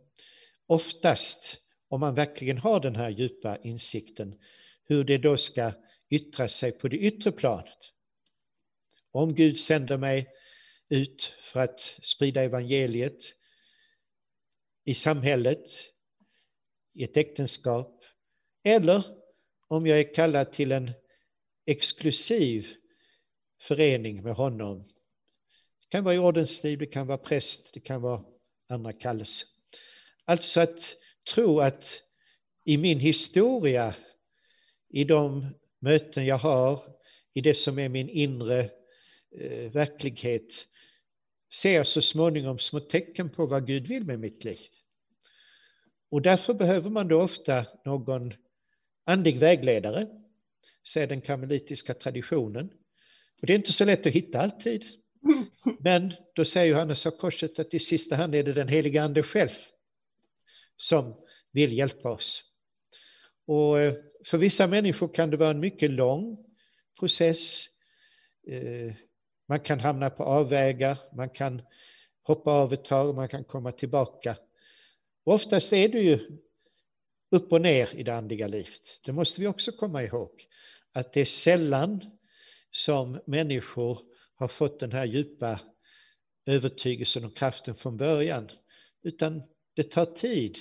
oftast 0.66 1.58
om 1.88 2.00
man 2.00 2.16
verkligen 2.16 2.58
har 2.58 2.80
den 2.80 2.96
här 2.96 3.10
djupa 3.10 3.58
insikten, 3.58 4.40
hur 4.84 5.04
det 5.04 5.18
då 5.18 5.38
ska 5.38 5.72
yttra 6.10 6.50
sig 6.50 6.72
på 6.72 6.88
det 6.88 6.98
yttre 6.98 7.32
planet. 7.32 7.78
Om 9.12 9.36
Gud 9.36 9.60
sänder 9.60 9.98
mig 9.98 10.28
ut 10.90 11.36
för 11.42 11.60
att 11.60 11.98
sprida 12.02 12.44
evangeliet 12.44 13.20
i 14.84 14.94
samhället, 14.94 15.66
i 16.94 17.04
ett 17.04 17.18
äktenskap, 17.18 18.04
eller 18.64 19.04
om 19.68 19.88
jag 19.88 20.00
är 20.00 20.14
kallad 20.14 20.52
till 20.52 20.72
en 20.72 20.92
exklusiv 21.66 22.68
förening 23.60 24.24
med 24.24 24.34
honom. 24.34 24.90
Det 25.90 25.98
kan 25.98 26.04
vara 26.04 26.16
i 26.16 26.18
ordensliv, 26.18 26.80
det 26.80 26.86
kan 26.86 27.08
vara 27.08 27.18
präst, 27.18 27.74
det 27.74 27.80
kan 27.80 28.02
vara 28.02 28.24
andra 28.68 28.94
kallelser. 28.94 29.48
Alltså 30.26 30.60
att 30.60 30.96
tro 31.34 31.60
att 31.60 32.02
i 32.66 32.78
min 32.78 33.00
historia, 33.00 33.96
i 34.90 35.04
de 35.04 35.46
möten 35.80 36.26
jag 36.26 36.38
har, 36.38 36.84
i 37.34 37.42
det 37.42 37.54
som 37.54 37.80
är 37.80 37.90
min 37.90 38.10
inre 38.10 38.60
eh, 39.40 39.72
verklighet, 39.72 40.68
ser 41.54 41.76
jag 41.76 41.88
så 41.88 42.02
småningom 42.02 42.60
små 42.60 42.80
tecken 42.80 43.30
på 43.30 43.46
vad 43.46 43.68
Gud 43.68 43.88
vill 43.88 44.04
med 44.04 44.20
mitt 44.20 44.44
liv. 44.44 44.60
Och 46.10 46.22
därför 46.22 46.54
behöver 46.54 46.90
man 46.90 47.08
då 47.08 47.22
ofta 47.22 47.66
någon 47.86 48.34
andlig 49.06 49.40
vägledare, 49.40 50.08
säger 50.88 51.08
den 51.08 51.22
karmelitiska 51.22 51.94
traditionen. 51.94 52.70
Och 53.42 53.48
det 53.48 53.54
är 53.54 53.58
inte 53.58 53.74
så 53.74 53.86
lätt 53.86 54.06
att 54.06 54.14
hitta 54.14 54.42
alltid. 54.42 54.86
Men 55.80 56.14
då 56.36 56.46
säger 56.46 56.72
Johannes 56.74 57.06
av 57.06 57.12
Korset 57.12 57.60
att 57.60 57.74
i 57.74 57.80
sista 57.80 58.16
hand 58.16 58.36
är 58.36 58.44
det 58.44 58.54
den 58.54 58.68
heliga 58.68 59.04
Ande 59.04 59.24
själv 59.24 59.50
som 60.78 61.16
vill 61.52 61.78
hjälpa 61.78 62.12
oss. 62.12 62.44
Och 63.46 63.80
eh, 63.80 63.94
för 64.26 64.38
vissa 64.38 64.68
människor 64.68 65.14
kan 65.14 65.30
det 65.30 65.38
vara 65.38 65.50
en 65.50 65.60
mycket 65.60 65.92
lång 65.92 66.46
process. 67.00 67.66
Eh, 68.48 68.94
man 69.48 69.60
kan 69.60 69.80
hamna 69.80 70.10
på 70.10 70.24
avvägar, 70.24 70.98
man 71.14 71.30
kan 71.30 71.62
hoppa 72.22 72.52
av 72.52 72.74
ett 72.74 72.86
tag, 72.86 73.16
man 73.16 73.30
kan 73.30 73.44
komma 73.44 73.72
tillbaka. 73.72 74.36
Och 75.24 75.34
oftast 75.34 75.74
är 75.74 75.88
det 75.88 76.00
ju 76.00 76.20
upp 77.32 77.52
och 77.52 77.62
ner 77.62 77.96
i 77.96 78.04
det 78.04 78.16
andliga 78.16 78.48
livet. 78.48 79.00
Det 79.06 79.12
måste 79.12 79.42
vi 79.42 79.48
också 79.48 79.72
komma 79.72 80.04
ihåg. 80.04 80.48
Att 80.92 81.14
det 81.14 81.22
är 81.22 81.26
sällan 81.26 82.06
som 82.72 83.20
människor 83.26 84.00
har 84.40 84.48
fått 84.48 84.80
den 84.80 84.92
här 84.92 85.06
djupa 85.06 85.60
övertygelsen 86.46 87.26
och 87.26 87.38
kraften 87.38 87.76
från 87.76 87.98
början. 87.98 88.50
Utan 89.04 89.44
det 89.74 89.84
tar 89.84 90.06
tid 90.06 90.58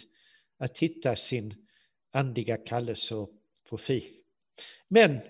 att 0.58 0.78
hitta 0.78 1.16
sin 1.16 1.66
andliga 2.11 2.56
kallelse 2.56 3.14
och 3.14 3.30
profil. 3.68 4.23
Men, 4.88 5.20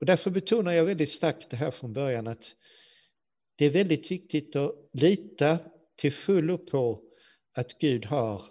och 0.00 0.06
därför 0.06 0.30
betonar 0.30 0.72
jag 0.72 0.84
väldigt 0.84 1.12
starkt 1.12 1.50
det 1.50 1.56
här 1.56 1.70
från 1.70 1.92
början, 1.92 2.26
att 2.26 2.54
det 3.56 3.64
är 3.64 3.70
väldigt 3.70 4.10
viktigt 4.10 4.56
att 4.56 4.74
lita 4.92 5.58
till 5.96 6.12
fullo 6.12 6.58
på 6.58 7.02
att 7.52 7.78
Gud 7.78 8.04
har 8.04 8.44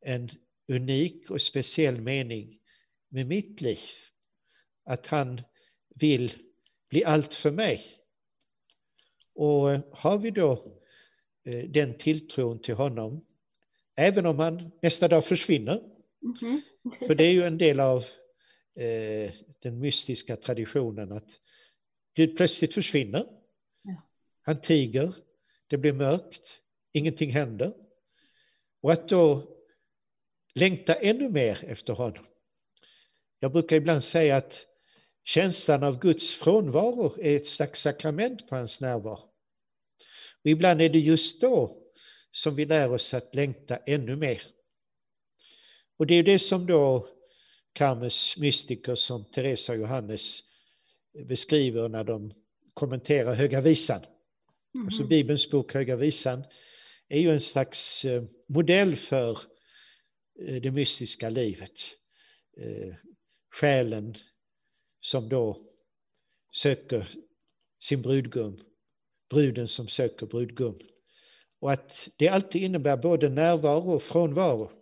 en 0.00 0.30
unik 0.68 1.30
och 1.30 1.42
speciell 1.42 2.00
mening 2.00 2.58
med 3.08 3.26
mitt 3.26 3.60
liv. 3.60 3.78
Att 4.84 5.06
han 5.06 5.42
vill 5.94 6.47
bli 6.88 7.04
allt 7.04 7.34
för 7.34 7.50
mig. 7.50 7.84
Och 9.34 9.68
har 9.92 10.18
vi 10.18 10.30
då 10.30 10.78
eh, 11.44 11.64
den 11.64 11.98
tilltron 11.98 12.62
till 12.62 12.74
honom, 12.74 13.24
även 13.96 14.26
om 14.26 14.38
han 14.38 14.70
nästa 14.82 15.08
dag 15.08 15.24
försvinner, 15.24 15.78
mm 15.78 16.34
-hmm. 16.40 17.06
för 17.06 17.14
det 17.14 17.24
är 17.24 17.32
ju 17.32 17.42
en 17.42 17.58
del 17.58 17.80
av 17.80 18.04
eh, 18.74 19.32
den 19.58 19.80
mystiska 19.80 20.36
traditionen 20.36 21.12
att 21.12 21.28
Gud 22.14 22.36
plötsligt 22.36 22.74
försvinner. 22.74 23.26
Han 24.42 24.60
tiger, 24.60 25.14
det 25.66 25.76
blir 25.76 25.92
mörkt, 25.92 26.60
ingenting 26.92 27.30
händer. 27.30 27.74
Och 28.80 28.92
att 28.92 29.08
då 29.08 29.56
längta 30.54 30.94
ännu 30.94 31.28
mer 31.28 31.64
efter 31.64 31.92
honom. 31.92 32.26
Jag 33.38 33.52
brukar 33.52 33.76
ibland 33.76 34.04
säga 34.04 34.36
att 34.36 34.66
känslan 35.28 35.82
av 35.82 35.98
Guds 35.98 36.34
frånvaro 36.34 37.16
är 37.20 37.36
ett 37.36 37.46
slags 37.46 37.80
sakrament 37.80 38.48
på 38.48 38.56
hans 38.56 38.80
närvaro. 38.80 39.30
Och 40.44 40.50
ibland 40.50 40.80
är 40.80 40.88
det 40.88 40.98
just 40.98 41.40
då 41.40 41.82
som 42.32 42.54
vi 42.56 42.64
lär 42.64 42.92
oss 42.92 43.14
att 43.14 43.34
längta 43.34 43.76
ännu 43.76 44.16
mer. 44.16 44.42
Och 45.98 46.06
det 46.06 46.14
är 46.14 46.22
det 46.22 46.38
som 46.38 46.66
då 46.66 47.08
Karmes 47.72 48.36
mystiker 48.36 48.94
som 48.94 49.24
Teresa 49.24 49.72
och 49.72 49.78
Johannes 49.78 50.40
beskriver 51.28 51.88
när 51.88 52.04
de 52.04 52.34
kommenterar 52.74 53.34
Höga 53.34 53.60
Visan. 53.60 54.04
Mm. 54.74 54.86
Alltså 54.86 55.04
Bibelns 55.04 55.50
bok 55.50 55.74
Höga 55.74 55.96
Visan 55.96 56.44
är 57.08 57.20
ju 57.20 57.30
en 57.30 57.40
slags 57.40 58.04
eh, 58.04 58.24
modell 58.46 58.96
för 58.96 59.38
eh, 60.46 60.56
det 60.62 60.70
mystiska 60.70 61.28
livet. 61.30 61.80
Eh, 62.56 62.94
själen 63.50 64.16
som 65.00 65.28
då 65.28 65.62
söker 66.52 67.08
sin 67.80 68.02
brudgum, 68.02 68.60
bruden 69.30 69.68
som 69.68 69.88
söker 69.88 70.26
brudgum. 70.26 70.78
Och 71.60 71.72
att 71.72 72.08
det 72.16 72.28
alltid 72.28 72.62
innebär 72.62 72.96
både 72.96 73.28
närvaro 73.28 73.90
och 73.90 74.02
frånvaro. 74.02 74.72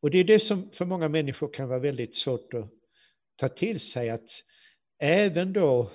Och 0.00 0.10
det 0.10 0.18
är 0.18 0.24
det 0.24 0.40
som 0.40 0.70
för 0.70 0.84
många 0.84 1.08
människor 1.08 1.52
kan 1.52 1.68
vara 1.68 1.78
väldigt 1.78 2.16
svårt 2.16 2.54
att 2.54 2.70
ta 3.36 3.48
till 3.48 3.80
sig, 3.80 4.10
att 4.10 4.44
även 4.98 5.52
då 5.52 5.90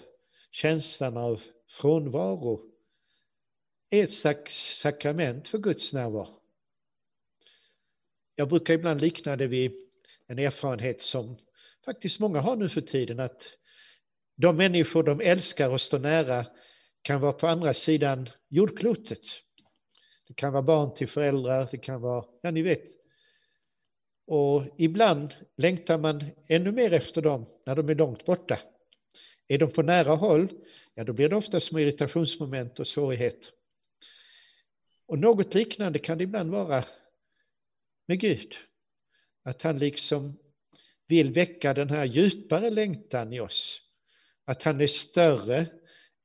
känslan 0.51 1.17
av 1.17 1.41
frånvaro 1.69 2.61
är 3.89 4.03
ett 4.03 4.13
slags 4.13 4.77
sakrament 4.77 5.47
för 5.47 5.57
Guds 5.57 5.93
närvaro. 5.93 6.39
Jag 8.35 8.49
brukar 8.49 8.73
ibland 8.73 9.01
likna 9.01 9.35
det 9.35 9.47
vid 9.47 9.71
en 10.27 10.39
erfarenhet 10.39 11.01
som 11.01 11.37
faktiskt 11.85 12.19
många 12.19 12.39
har 12.39 12.55
nu 12.55 12.69
för 12.69 12.81
tiden, 12.81 13.19
att 13.19 13.43
de 14.35 14.57
människor 14.57 15.03
de 15.03 15.21
älskar 15.21 15.69
och 15.69 15.81
står 15.81 15.99
nära 15.99 16.45
kan 17.01 17.21
vara 17.21 17.33
på 17.33 17.47
andra 17.47 17.73
sidan 17.73 18.29
jordklotet. 18.49 19.19
Det 20.27 20.33
kan 20.33 20.53
vara 20.53 20.63
barn 20.63 20.93
till 20.93 21.07
föräldrar, 21.07 21.67
det 21.71 21.77
kan 21.77 22.01
vara, 22.01 22.25
ja 22.41 22.51
ni 22.51 22.61
vet. 22.61 22.83
Och 24.27 24.63
ibland 24.77 25.35
längtar 25.57 25.97
man 25.97 26.23
ännu 26.47 26.71
mer 26.71 26.93
efter 26.93 27.21
dem 27.21 27.45
när 27.65 27.75
de 27.75 27.89
är 27.89 27.95
långt 27.95 28.25
borta. 28.25 28.59
Är 29.47 29.57
de 29.57 29.71
på 29.71 29.81
nära 29.81 30.15
håll, 30.15 30.47
ja 30.93 31.03
då 31.03 31.13
blir 31.13 31.29
det 31.29 31.35
ofta 31.35 31.59
små 31.59 31.79
irritationsmoment 31.79 32.79
och 32.79 32.87
svårigheter. 32.87 33.49
Och 35.05 35.19
något 35.19 35.53
liknande 35.53 35.99
kan 35.99 36.17
det 36.17 36.23
ibland 36.23 36.51
vara 36.51 36.83
med 38.05 38.19
Gud. 38.19 38.55
Att 39.43 39.61
han 39.61 39.77
liksom 39.77 40.37
vill 41.13 41.31
väcka 41.31 41.73
den 41.73 41.89
här 41.89 42.05
djupare 42.05 42.69
längtan 42.69 43.33
i 43.33 43.39
oss. 43.39 43.81
Att 44.45 44.63
han 44.63 44.81
är 44.81 44.87
större 44.87 45.65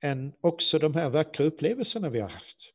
än 0.01 0.33
också 0.41 0.79
de 0.79 0.95
här 0.95 1.11
vackra 1.11 1.47
upplevelserna 1.47 2.09
vi 2.09 2.21
har 2.21 2.29
haft. 2.29 2.73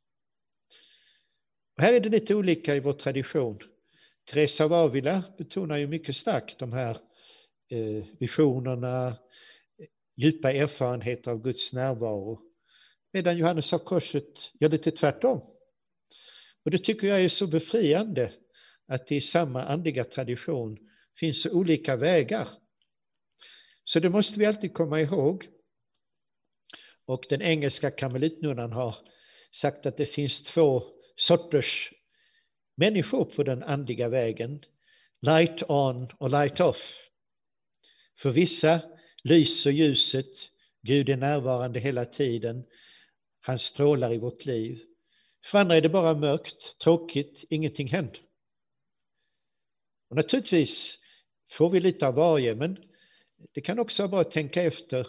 Och 1.77 1.83
här 1.83 1.93
är 1.93 1.99
det 1.99 2.09
lite 2.09 2.35
olika 2.35 2.75
i 2.75 2.79
vår 2.79 2.93
tradition. 2.93 3.59
Teresa 4.29 4.65
av 4.65 4.73
Avila 4.73 5.23
betonar 5.37 5.77
ju 5.77 5.87
mycket 5.87 6.15
starkt 6.15 6.59
de 6.59 6.73
här 6.73 6.97
eh, 7.69 8.03
visionerna, 8.19 9.17
djupa 10.15 10.51
erfarenheter 10.51 11.31
av 11.31 11.41
Guds 11.41 11.73
närvaro. 11.73 12.41
Medan 13.13 13.37
Johannes 13.37 13.73
av 13.73 13.79
Korset 13.79 14.51
gör 14.59 14.69
lite 14.69 14.91
tvärtom. 14.91 15.41
Och 16.65 16.71
det 16.71 16.77
tycker 16.77 17.07
jag 17.07 17.21
är 17.21 17.29
så 17.29 17.47
befriande 17.47 18.31
att 18.87 19.07
det 19.07 19.15
är 19.15 19.21
samma 19.21 19.63
andliga 19.63 20.03
tradition 20.03 20.89
finns 21.19 21.45
olika 21.45 21.95
vägar. 21.95 22.49
Så 23.83 23.99
det 23.99 24.09
måste 24.09 24.39
vi 24.39 24.45
alltid 24.45 24.73
komma 24.73 25.01
ihåg. 25.01 25.47
Och 27.05 27.25
den 27.29 27.41
engelska 27.41 27.91
karmelitnunnan 27.91 28.71
har 28.71 28.95
sagt 29.51 29.85
att 29.85 29.97
det 29.97 30.05
finns 30.05 30.43
två 30.43 30.83
sorters 31.15 31.93
människor 32.75 33.25
på 33.25 33.43
den 33.43 33.63
andliga 33.63 34.09
vägen. 34.09 34.63
Light 35.21 35.63
on 35.69 36.11
och 36.17 36.29
light 36.29 36.59
off. 36.59 37.09
För 38.19 38.31
vissa 38.31 38.81
lyser 39.23 39.71
ljuset, 39.71 40.31
Gud 40.81 41.09
är 41.09 41.17
närvarande 41.17 41.79
hela 41.79 42.05
tiden, 42.05 42.63
han 43.39 43.59
strålar 43.59 44.13
i 44.13 44.17
vårt 44.17 44.45
liv. 44.45 44.83
För 45.45 45.59
andra 45.59 45.75
är 45.75 45.81
det 45.81 45.89
bara 45.89 46.15
mörkt, 46.15 46.77
tråkigt, 46.77 47.43
ingenting 47.49 47.87
händer. 47.87 48.21
Och 50.09 50.15
naturligtvis 50.15 50.99
får 51.53 51.69
vi 51.69 51.79
lite 51.79 52.07
av 52.07 52.13
varje, 52.13 52.55
men 52.55 52.77
det 53.51 53.61
kan 53.61 53.79
också 53.79 54.03
vara 54.03 54.09
bra 54.09 54.21
att 54.21 54.31
tänka 54.31 54.63
efter. 54.63 55.07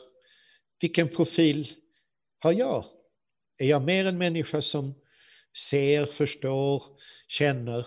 Vilken 0.81 1.09
profil 1.09 1.69
har 2.39 2.53
jag? 2.53 2.85
Är 3.59 3.67
jag 3.67 3.83
mer 3.83 4.05
en 4.05 4.19
människa 4.19 4.63
som 4.63 4.95
ser, 5.71 6.07
förstår, 6.07 6.83
känner? 7.29 7.87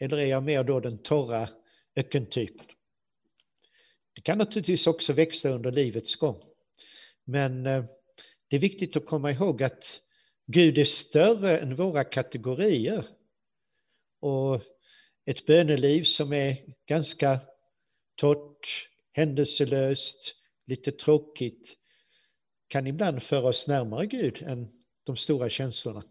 Eller 0.00 0.16
är 0.16 0.26
jag 0.26 0.42
mer 0.42 0.64
då 0.64 0.80
den 0.80 0.98
torra 0.98 1.48
ökentypen? 1.96 2.66
Det 4.14 4.20
kan 4.20 4.38
naturligtvis 4.38 4.86
också 4.86 5.12
växla 5.12 5.50
under 5.50 5.72
livets 5.72 6.16
gång. 6.16 6.42
Men 7.24 7.66
eh, 7.66 7.84
det 8.48 8.56
är 8.56 8.60
viktigt 8.60 8.96
att 8.96 9.06
komma 9.06 9.30
ihåg 9.30 9.62
att 9.62 10.00
Gud 10.46 10.78
är 10.78 10.84
större 10.84 11.58
än 11.58 11.76
våra 11.76 12.04
kategorier. 12.04 13.04
Och 14.20 14.62
ett 15.24 15.46
böneliv 15.46 16.02
som 16.02 16.32
är 16.32 16.56
ganska 16.88 17.40
torrt, 18.16 18.88
händelselöst, 19.12 20.34
lite 20.66 20.92
tråkigt 20.92 21.76
kan 22.68 22.86
ibland 22.86 23.22
föra 23.22 23.48
oss 23.48 23.68
närmare 23.68 24.06
Gud 24.06 24.42
än 24.42 24.68
de 25.06 25.16
stora 25.16 25.48
känslorna. 25.50 26.02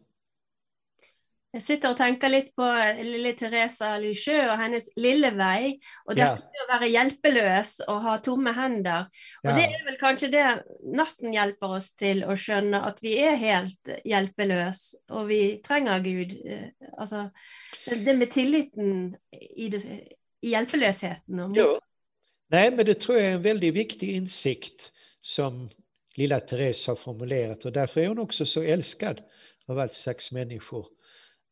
Jeg 1.56 1.64
sitter 1.64 1.94
og 1.94 1.96
tenker 1.96 2.28
litt 2.28 2.50
på 2.60 2.66
lille 3.00 3.30
Teresa 3.40 3.94
Lucheux 4.04 4.50
og 4.52 4.58
hennes 4.60 4.90
lille 5.00 5.30
vei. 5.38 5.78
Og 6.06 6.18
Ja. 6.18 6.26
dette 6.36 6.50
med 6.52 6.64
å 6.66 6.72
være 6.74 6.90
hjelpeløs 6.92 7.72
og 7.88 8.02
ha 8.04 8.18
tomme 8.18 8.52
hender. 8.54 9.06
Og 9.44 9.52
Ja. 9.52 9.56
det 9.56 9.64
er 9.64 9.86
vel 9.86 9.98
kanskje 9.98 10.32
det 10.32 10.64
natten 10.84 11.32
hjelper 11.32 11.68
oss 11.78 11.94
til 11.94 12.24
å 12.24 12.36
skjønne, 12.36 12.84
at 12.86 13.00
vi 13.02 13.18
er 13.24 13.36
helt 13.36 13.90
hjelpeløse, 14.04 14.96
og 15.10 15.28
vi 15.30 15.62
trenger 15.64 16.04
Gud. 16.04 16.36
Eh, 16.46 16.70
Altså, 17.00 17.30
det 17.86 18.18
med 18.18 18.32
tilliten 18.32 19.16
i, 19.32 19.70
det, 19.70 19.84
i 20.42 20.50
hjelpeløsheten. 20.50 21.40
Og 21.40 21.56
Ja. 21.56 21.80
Nej, 22.56 22.72
men 22.72 22.86
det 22.86 23.00
tror 23.00 23.18
jag 23.18 23.28
är 23.28 23.34
en 23.34 23.42
väldigt 23.42 23.74
viktig 23.74 24.10
insikt 24.10 24.92
som 25.22 25.70
lilla 26.16 26.40
Therese 26.40 26.88
har 26.88 26.96
formulerat 26.96 27.66
och 27.66 27.72
därför 27.72 28.02
är 28.02 28.08
hon 28.08 28.20
också 28.20 28.46
så 28.46 28.62
älskad 28.62 29.22
av 29.66 29.80
allt 29.80 29.94
slags 29.94 30.32
människor. 30.32 30.88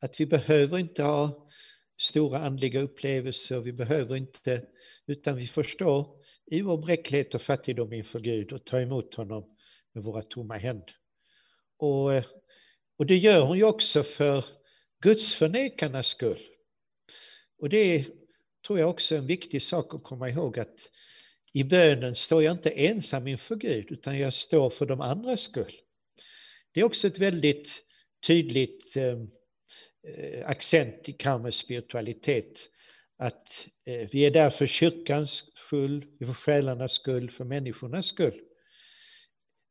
Att 0.01 0.19
vi 0.19 0.25
behöver 0.25 0.77
inte 0.77 1.03
ha 1.03 1.49
stora 1.97 2.39
andliga 2.39 2.81
upplevelser, 2.81 3.59
vi 3.59 3.73
behöver 3.73 4.15
inte, 4.15 4.65
utan 5.07 5.35
vi 5.35 5.47
förstår 5.47 6.07
i 6.45 6.61
vår 6.61 6.77
bräcklighet 6.77 7.35
och 7.35 7.41
fattigdom 7.41 7.93
inför 7.93 8.19
Gud 8.19 8.53
och 8.53 8.65
ta 8.65 8.79
emot 8.79 9.15
honom 9.15 9.45
med 9.93 10.03
våra 10.03 10.21
tomma 10.21 10.57
händer. 10.57 10.95
Och, 11.77 12.11
och 12.97 13.05
det 13.05 13.17
gör 13.17 13.41
hon 13.41 13.57
ju 13.57 13.63
också 13.63 14.03
för 14.03 14.45
gudsförnekarnas 15.01 16.07
skull. 16.07 16.39
Och 17.59 17.69
det 17.69 18.05
tror 18.67 18.79
jag 18.79 18.89
också 18.89 19.15
är 19.15 19.19
en 19.19 19.27
viktig 19.27 19.61
sak 19.61 19.93
att 19.93 20.03
komma 20.03 20.29
ihåg 20.29 20.59
att 20.59 20.89
i 21.53 21.63
bönen 21.63 22.15
står 22.15 22.43
jag 22.43 22.51
inte 22.51 22.69
ensam 22.69 23.27
inför 23.27 23.55
Gud 23.55 23.91
utan 23.91 24.19
jag 24.19 24.33
står 24.33 24.69
för 24.69 24.85
de 24.85 25.01
andras 25.01 25.41
skull. 25.41 25.73
Det 26.71 26.79
är 26.79 26.83
också 26.83 27.07
ett 27.07 27.19
väldigt 27.19 27.83
tydligt 28.27 28.97
eh, 28.97 29.19
eh 30.07 30.49
accent 30.49 31.09
i 31.09 31.13
karmens 31.13 31.55
spiritualitet. 31.55 32.69
Att 33.17 33.67
eh, 33.85 34.09
vi 34.11 34.25
är 34.25 34.31
där 34.31 34.49
för 34.49 34.67
kyrkans 34.67 35.51
skull, 35.55 36.05
för 36.19 36.33
själarnas 36.33 36.91
skull, 36.91 37.31
för 37.31 37.43
människornas 37.43 38.05
skull. 38.05 38.41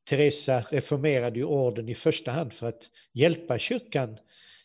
Teresa 0.08 0.64
reformerade 0.70 1.38
ju 1.38 1.44
orden 1.44 1.88
i 1.88 1.94
första 1.94 2.30
hand 2.30 2.52
för 2.52 2.66
att 2.68 2.88
hjälpa 3.12 3.58
kyrkan 3.58 4.18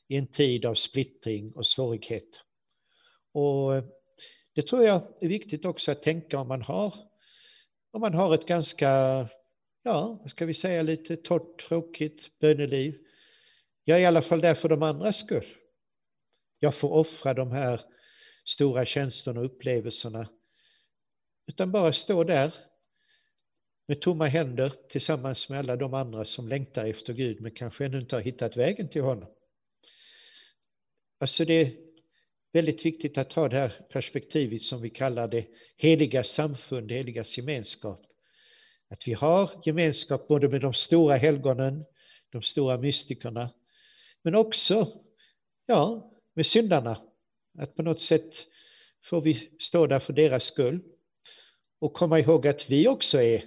i 0.07 0.15
en 0.15 0.27
tid 0.27 0.65
av 0.65 0.73
splittring 0.75 1.51
och 1.51 1.67
svårigheter. 1.67 2.41
Och 3.33 3.96
det 4.57 4.67
tror 4.67 4.83
jag 4.83 5.01
är 5.19 5.27
viktigt 5.27 5.65
också 5.65 5.91
att 5.91 6.01
tänka 6.01 6.39
om 6.39 6.47
man 6.47 6.61
har, 6.61 6.93
om 7.91 8.01
man 8.01 8.13
har 8.13 8.33
ett 8.33 8.45
ganska, 8.45 8.89
ja, 9.83 10.17
vad 10.21 10.29
ska 10.29 10.45
vi 10.45 10.53
säga, 10.53 10.81
lite 10.81 11.15
torrt, 11.15 11.67
tråkigt 11.67 12.39
böneliv. 12.39 12.97
Jag 13.83 13.97
är 13.97 14.01
i 14.01 14.05
alla 14.05 14.21
fall 14.21 14.41
där 14.41 14.53
för 14.55 14.69
de 14.69 14.83
andras 14.83 15.17
skull. 15.17 15.45
Jag 16.59 16.75
får 16.75 16.91
offra 16.91 17.33
de 17.33 17.51
här 17.51 17.81
stora 18.45 18.85
känslorna 18.85 19.39
och 19.39 19.45
upplevelserna. 19.45 20.29
Utan 21.47 21.71
bara 21.71 21.93
stå 21.93 22.23
där 22.23 22.53
med 23.87 24.01
tomma 24.01 24.25
händer 24.25 24.73
tillsammans 24.89 25.49
med 25.49 25.59
alla 25.59 25.75
de 25.75 25.93
andra 25.93 26.25
som 26.25 26.47
längtar 26.47 26.85
efter 26.85 27.13
Gud 27.13 27.41
men 27.41 27.51
kanske 27.51 27.85
ännu 27.85 27.99
inte 27.99 28.15
har 28.15 28.21
hittat 28.21 28.57
vägen 28.57 28.89
till 28.89 29.01
honom. 29.01 29.29
Alltså 31.19 31.45
det 31.45 31.86
väldigt 32.51 32.85
viktigt 32.85 33.17
att 33.17 33.33
ha 33.33 33.49
det 33.49 33.57
här 33.57 33.73
perspektivet 33.89 34.61
som 34.61 34.81
vi 34.81 34.89
kallar 34.89 35.27
det 35.27 35.45
heliga 35.77 36.23
samfund, 36.23 36.91
heligas 36.91 37.37
gemenskap. 37.37 38.05
Att 38.89 39.07
vi 39.07 39.13
har 39.13 39.61
gemenskap 39.65 40.27
både 40.27 40.49
med 40.49 40.61
de 40.61 40.73
stora 40.73 41.15
helgonen, 41.15 41.85
de 42.31 42.41
stora 42.41 42.77
mystikerna, 42.77 43.49
men 44.21 44.35
också 44.35 44.87
ja, 45.65 46.11
med 46.33 46.45
syndarna. 46.45 47.01
Att 47.57 47.75
på 47.75 47.81
något 47.81 48.01
sätt 48.01 48.47
får 49.03 49.21
vi 49.21 49.49
stå 49.59 49.87
där 49.87 49.99
för 49.99 50.13
deras 50.13 50.43
skull 50.43 50.79
och 51.79 51.93
komma 51.93 52.19
ihåg 52.19 52.47
att 52.47 52.69
vi 52.69 52.87
också 52.87 53.21
är 53.21 53.43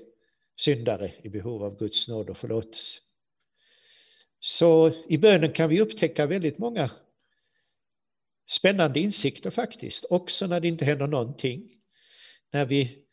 syndare 0.57 1.13
i 1.23 1.29
behov 1.29 1.65
av 1.65 1.79
Guds 1.79 2.09
nåd 2.09 2.31
och 2.31 2.37
förlåtelse. 2.37 3.01
Så 4.41 4.93
i 5.09 5.19
bönen 5.19 5.53
kan 5.53 5.69
vi 5.69 5.81
upptäcka 5.81 6.27
väldigt 6.27 6.59
många 6.59 6.91
spännande 8.51 9.01
insikter 9.01 9.51
faktiskt, 9.51 10.05
också 10.11 10.47
när 10.47 10.61
det 10.61 10.69
inte 10.69 10.85
händer 10.85 11.07
någonting. 11.07 11.71
När 12.53 12.67
vi, 12.67 13.05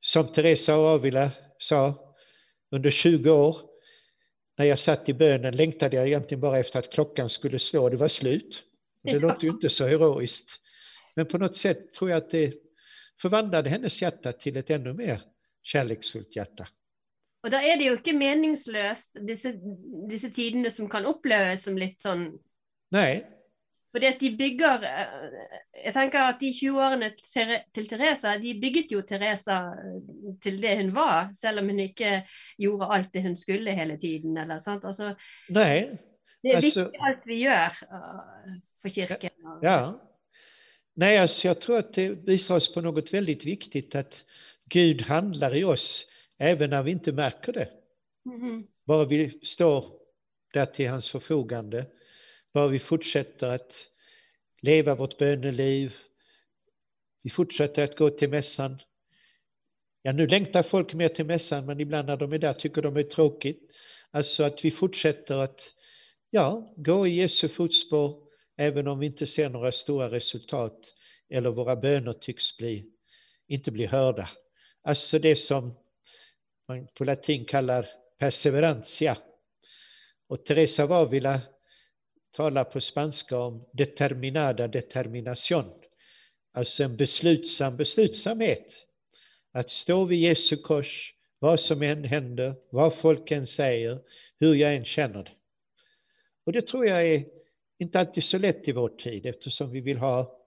som 0.00 0.32
Teresa 0.32 0.74
av 0.74 0.84
Avila 0.86 1.30
sa, 1.58 2.14
under 2.70 2.90
20 2.90 3.30
år, 3.30 3.56
när 4.58 4.64
jag 4.66 4.78
satt 4.78 5.08
i 5.08 5.14
bönen 5.14 5.56
längtade 5.56 5.96
jag 5.96 6.06
egentligen 6.06 6.40
bara 6.40 6.58
efter 6.58 6.78
att 6.78 6.92
klockan 6.92 7.30
skulle 7.30 7.58
slå, 7.58 7.88
det 7.88 7.96
var 7.96 8.08
slut. 8.08 8.62
Det 9.02 9.10
Ja. 9.12 9.18
låter 9.18 9.44
ju 9.44 9.50
inte 9.50 9.68
så 9.70 9.86
heroiskt. 9.86 10.60
Men 11.16 11.26
på 11.26 11.38
något 11.38 11.56
sätt 11.56 11.92
tror 11.94 12.10
jag 12.10 12.16
att 12.16 12.30
det 12.30 12.54
förvandlade 13.20 13.70
hennes 13.70 14.02
hjärta 14.02 14.32
till 14.32 14.56
ett 14.56 14.70
ännu 14.70 14.92
mer 14.92 15.22
kärleksfullt 15.62 16.36
hjärta. 16.36 16.66
Og 17.44 17.50
da 17.52 17.60
er 17.60 17.76
det 17.76 17.84
jo 17.84 17.94
ikke 17.98 18.12
meningsløst, 18.16 19.18
disse, 19.20 19.50
disse 20.10 20.30
tidene 20.32 20.70
som 20.72 20.88
kan 20.88 21.04
oppleves 21.06 21.62
som 21.66 21.76
litt 21.78 22.00
sånn 22.00 22.38
Nej, 22.90 23.26
Fordi 23.94 24.06
at 24.06 24.20
de 24.20 24.30
bygger 24.38 24.82
eh, 24.82 25.32
Jeg 25.84 25.92
tenker 25.94 26.18
at 26.20 26.40
de 26.40 26.52
20 26.58 26.80
årene 26.82 27.10
til 27.10 27.26
Tere- 27.34 27.62
til 27.74 27.88
Teresa, 27.88 28.32
de 28.38 28.54
bygget 28.62 28.92
jo 28.92 29.00
Teresa 29.08 29.56
eh, 29.70 30.34
til 30.42 30.62
det 30.62 30.76
hun 30.82 30.94
var, 30.94 31.30
selv 31.34 31.58
om 31.60 31.68
hun 31.68 31.78
ikke 31.78 32.22
gjorde 32.58 32.88
alt 32.94 33.14
det 33.14 33.22
hun 33.22 33.36
skulle 33.36 33.70
hele 33.76 33.96
tiden. 34.00 34.36
Eller, 34.38 34.58
sant? 34.58 34.84
Altså, 34.84 35.14
nej, 35.50 35.88
det 36.42 36.50
er 36.52 36.56
Altså- 36.56 36.84
viktig 36.84 37.00
alt 37.00 37.26
vi 37.26 37.36
gjør 37.42 37.78
eh, 37.92 38.58
for 38.82 38.88
kirken. 38.88 39.30
ja. 39.62 39.92
Nej, 40.96 41.16
alltså 41.16 41.48
jag 41.48 41.60
tror 41.60 41.78
att 41.78 41.92
det 41.94 42.08
visar 42.26 42.54
oss 42.56 42.72
på 42.74 42.80
något 42.80 43.12
väldigt 43.14 43.44
viktigt 43.44 43.94
att 43.94 44.24
Gud 44.68 45.02
handlar 45.02 45.54
i 45.56 45.64
oss 45.64 46.06
även 46.38 46.70
när 46.70 46.82
vi 46.82 46.90
inte 46.90 47.12
märker 47.12 47.52
det. 47.52 47.68
Mhm. 48.24 48.66
Bara 48.86 49.04
vi 49.04 49.40
står 49.42 49.84
där 50.54 50.66
till 50.66 50.88
hans 50.90 51.10
förfogande, 51.10 51.86
bara 52.54 52.68
vi 52.68 52.78
fortsätter 52.78 53.46
att 53.46 53.86
leva 54.60 54.94
vårt 54.94 55.18
böneliv, 55.18 55.94
vi 57.22 57.30
fortsätter 57.30 57.84
att 57.84 57.96
gå 57.96 58.10
till 58.10 58.30
mässan. 58.30 58.78
Ja, 60.02 60.12
nu 60.12 60.26
längtar 60.26 60.62
folk 60.62 60.94
mer 60.94 61.08
till 61.08 61.26
mässan, 61.26 61.66
men 61.66 61.80
ibland 61.80 62.06
när 62.06 62.16
de 62.16 62.32
är 62.32 62.38
där 62.38 62.52
tycker 62.52 62.82
de 62.82 62.96
är 62.96 63.02
tråkigt. 63.02 63.70
Alltså 64.10 64.44
att 64.44 64.64
vi 64.64 64.70
fortsätter 64.70 65.34
att 65.36 65.72
ja, 66.30 66.74
gå 66.76 67.06
i 67.06 67.10
Jesu 67.10 67.48
fotspår, 67.48 68.22
även 68.56 68.88
om 68.88 68.98
vi 68.98 69.06
inte 69.06 69.26
ser 69.26 69.48
några 69.48 69.72
stora 69.72 70.10
resultat 70.10 70.94
eller 71.28 71.50
våra 71.50 71.76
böner 71.76 72.12
tycks 72.12 72.56
bli, 72.56 72.86
inte 73.46 73.70
bli 73.70 73.86
hörda. 73.86 74.30
Alltså 74.82 75.18
det 75.18 75.36
som 75.36 75.74
man 76.68 76.86
på 76.94 77.04
latin 77.04 77.44
kallar 77.44 77.88
perseverantia. 78.18 79.18
Och 80.28 80.44
Teresa 80.44 80.82
av 80.84 80.92
Avila 80.92 81.40
talar 82.34 82.64
på 82.64 82.80
spanska 82.80 83.38
om 83.38 83.64
determinada 83.72 84.68
determination. 84.68 85.72
Alltså 86.52 86.84
en 86.84 86.96
beslutsam 86.96 87.76
beslutsamhet. 87.76 88.86
Att 89.52 89.70
stå 89.70 90.04
vid 90.04 90.18
Jesu 90.18 90.56
kors, 90.56 91.14
vad 91.38 91.60
som 91.60 91.82
än 91.82 92.04
händer, 92.04 92.54
vad 92.70 92.94
folk 92.94 93.30
än 93.30 93.46
säger, 93.46 94.00
hur 94.38 94.54
jag 94.54 94.74
än 94.74 94.84
känner 94.84 95.22
det. 95.22 95.30
Och 96.46 96.52
det 96.52 96.68
tror 96.68 96.86
jag 96.86 97.06
är 97.06 97.24
inte 97.78 98.00
alltid 98.00 98.24
så 98.24 98.38
lätt 98.38 98.68
i 98.68 98.72
vår 98.72 98.88
tid 98.88 99.26
eftersom 99.26 99.70
vi 99.70 99.80
vill 99.80 99.98
ha 99.98 100.40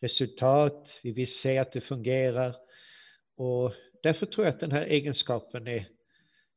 resultat, 0.00 1.00
vi 1.02 1.12
vill 1.12 1.32
se 1.32 1.58
att 1.58 1.72
det 1.72 1.80
fungerar. 1.80 2.56
Och 3.36 3.72
därför 4.02 4.26
tror 4.26 4.46
jag 4.46 4.54
att 4.54 4.60
den 4.60 4.72
här 4.72 4.84
egenskapen 4.84 5.66
är 5.66 5.88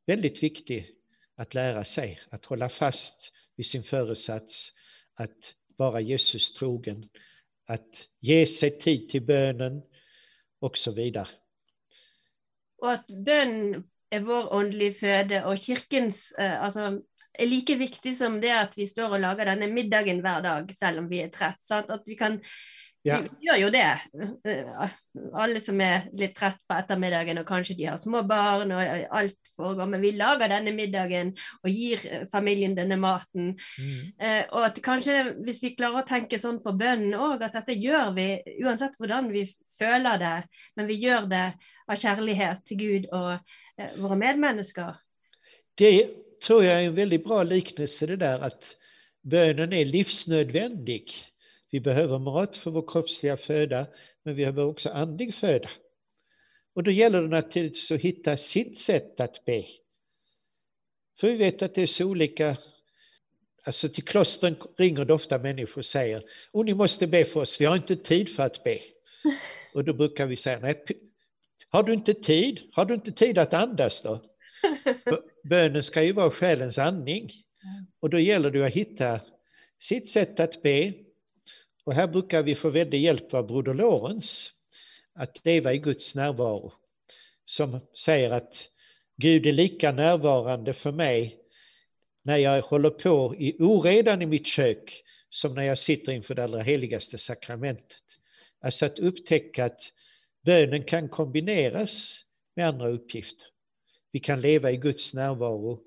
väldigt 0.06 0.44
viktig 0.44 0.88
att 1.36 1.54
lära 1.54 1.84
sig, 1.84 2.20
att 2.30 2.46
hålla 2.46 2.70
fast 2.70 3.34
i 3.62 3.64
sin 3.64 3.84
föresats, 3.84 4.74
att 5.16 5.54
vara 5.78 6.00
Jesus 6.00 6.54
trogen, 6.54 7.10
att 7.68 8.08
ge 8.20 8.46
sig 8.46 8.78
tid 8.78 9.10
till 9.10 9.26
bönen 9.26 9.82
och 10.62 10.78
så 10.78 10.92
vidare. 10.92 11.28
Och 12.78 12.92
att 12.92 13.08
bön 13.08 13.84
är 14.10 14.20
vår 14.20 14.54
åndelige 14.54 14.92
föde 14.92 15.46
och 15.46 15.58
kyrkans 15.58 16.32
eh, 16.32 16.62
alltså, 16.62 17.02
är 17.34 17.48
lika 17.48 17.76
viktig 17.76 18.18
som 18.18 18.42
det 18.42 18.60
att 18.60 18.78
vi 18.78 18.88
står 18.88 19.14
og 19.14 19.22
lager 19.22 19.46
denne 19.46 19.68
middagen 19.68 20.20
hver 20.22 20.42
dag, 20.42 20.74
selv 20.76 21.00
om 21.00 21.10
vi 21.10 21.22
är 21.22 21.30
trett. 21.30 21.62
Sant? 21.62 21.90
At 21.90 22.04
vi 22.06 22.16
kan 22.16 22.42
Ja, 23.04 23.18
Vi 23.26 23.48
gjør 23.48 23.58
jo 23.58 23.70
det. 23.74 23.86
Eh, 24.46 24.90
Alle 25.34 25.60
som 25.64 25.80
er 25.82 26.04
litt 26.14 26.36
trett 26.38 26.60
på 26.70 26.76
ettermiddagen, 26.78 27.40
og 27.42 27.48
kanskje 27.50 27.76
de 27.80 27.88
har 27.90 27.98
små 27.98 28.22
barn, 28.30 28.72
og 28.76 29.06
alt 29.18 29.50
foregår, 29.56 29.90
men 29.90 30.04
vi 30.04 30.12
lager 30.20 30.52
denne 30.52 30.74
middagen 30.76 31.32
og 31.64 31.70
gir 31.74 32.06
eh, 32.06 32.28
familien 32.32 32.76
denne 32.78 33.00
maten. 33.02 33.56
mm. 33.58 34.14
Eh, 34.22 34.44
og 34.52 34.68
at 34.68 34.78
kanskje 34.86 35.18
hvis 35.42 35.64
vi 35.64 35.74
klarer 35.76 36.04
å 36.04 36.08
tenke 36.08 36.38
sånn 36.42 36.62
på 36.62 36.76
bønnen 36.78 37.18
òg, 37.18 37.42
at 37.42 37.58
dette 37.58 37.74
gjør 37.74 38.14
vi 38.18 38.28
uansett 38.62 39.00
hvordan 39.02 39.32
vi 39.34 39.48
føler 39.80 40.22
det, 40.22 40.36
men 40.78 40.90
vi 40.92 41.00
gjør 41.02 41.26
det 41.32 41.46
av 41.90 41.98
kjærlighet 41.98 42.66
til 42.70 42.78
Gud 42.84 43.10
og 43.12 43.34
eh, 43.34 43.98
våre 43.98 44.20
medmennesker. 44.20 45.02
Det 45.76 46.10
tror 46.42 46.64
jag 46.64 46.82
är 46.82 46.88
en 46.88 46.96
väldigt 46.96 47.24
bra 47.24 47.44
liknelse 47.44 48.06
det 48.06 48.16
där 48.16 48.40
att 48.40 48.76
bönen 49.22 49.74
är 49.74 49.86
livsnödvändig. 49.86 51.31
Vi 51.72 51.80
behöver 51.80 52.20
mat 52.20 52.58
för 52.58 52.72
vår 52.72 52.88
kroppsliga 52.88 53.38
föda, 53.38 53.88
men 54.24 54.36
vi 54.36 54.42
behöver 54.42 54.66
också 54.66 54.90
andlig 54.90 55.36
föda. 55.36 55.70
Och 56.74 56.84
då 56.84 56.92
gäller 56.92 57.22
det 57.22 57.28
naturligtvis 57.28 57.92
att 57.92 58.02
hitta 58.02 58.38
sitt 58.38 58.78
sätt 58.78 59.20
att 59.20 59.46
be. 59.46 59.66
För 61.20 61.28
vi 61.28 61.36
vet 61.36 61.62
att 61.62 61.76
det 61.76 61.82
är 61.82 61.88
så 61.88 62.06
olika. 62.06 62.58
Alltså 63.64 63.90
till 63.90 64.04
klostren 64.04 64.56
ringer 64.78 65.06
det 65.06 65.14
ofta 65.14 65.38
människor 65.38 65.78
och 65.78 65.86
säger, 65.86 66.24
oh, 66.52 66.66
ni 66.66 66.74
måste 66.74 67.08
be 67.08 67.26
för 67.26 67.40
oss, 67.40 67.62
vi 67.62 67.66
har 67.66 67.76
inte 67.76 67.96
tid 67.96 68.36
för 68.36 68.44
att 68.44 68.64
be. 68.64 68.80
Och 69.74 69.84
då 69.84 69.94
brukar 69.94 70.28
vi 70.28 70.38
säga, 70.38 70.60
nej, 70.60 70.84
har 71.70 71.84
du 71.84 71.94
inte 71.94 72.14
tid? 72.14 72.62
Har 72.72 72.86
du 72.86 72.94
inte 72.94 73.12
tid 73.12 73.38
att 73.38 73.54
andas 73.54 74.02
då? 74.02 74.24
Bönen 75.44 75.84
ska 75.84 76.04
ju 76.04 76.12
vara 76.12 76.32
själens 76.32 76.78
andning. 76.78 77.30
Och 78.00 78.10
då 78.10 78.20
gäller 78.20 78.52
det 78.52 78.66
att 78.66 78.74
hitta 78.74 79.20
sitt 79.80 80.10
sätt 80.10 80.40
att 80.40 80.62
be. 80.62 80.94
Och 81.84 81.94
här 81.94 82.08
brukar 82.08 82.44
vi 82.44 82.56
få 82.56 82.70
väldigt 82.70 83.02
hjälp 83.02 83.34
av 83.34 83.48
Broder 83.48 83.74
Lorenz 83.74 84.52
att 85.14 85.46
leva 85.46 85.74
i 85.74 85.78
Guds 85.78 86.16
närvaro. 86.16 86.74
Som 87.46 87.80
säger 87.94 88.32
att 88.32 88.68
Gud 89.18 89.46
är 89.46 89.52
lika 89.52 89.92
närvarande 89.92 90.74
för 90.74 90.92
mig 90.92 91.38
när 92.24 92.38
jag 92.38 92.62
håller 92.62 92.90
på 92.90 93.36
i 93.36 93.56
oredan 93.60 94.22
i 94.22 94.26
mitt 94.26 94.48
kök 94.48 95.04
som 95.30 95.56
när 95.56 95.64
jag 95.64 95.80
sitter 95.80 96.12
inför 96.12 96.36
det 96.36 96.44
allra 96.44 96.62
heligaste 96.62 97.18
sakramentet. 97.18 98.04
Alltså 98.62 98.86
att 98.86 99.00
upptäcka 99.00 99.66
att 99.66 99.82
bönen 100.46 100.84
kan 100.84 101.10
kombineras 101.10 102.26
med 102.56 102.68
andra 102.68 102.88
uppgifter. 102.88 103.48
Vi 104.12 104.20
kan 104.20 104.42
leva 104.42 104.72
i 104.72 104.78
Guds 104.78 105.14
närvaro 105.14 105.80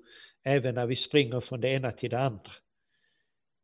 även 0.43 0.75
när 0.75 0.85
vi 0.85 0.95
springer 0.95 1.39
från 1.39 1.61
det 1.61 1.69
ena 1.69 1.91
till 1.91 2.09
det 2.09 2.19
andra. 2.19 2.51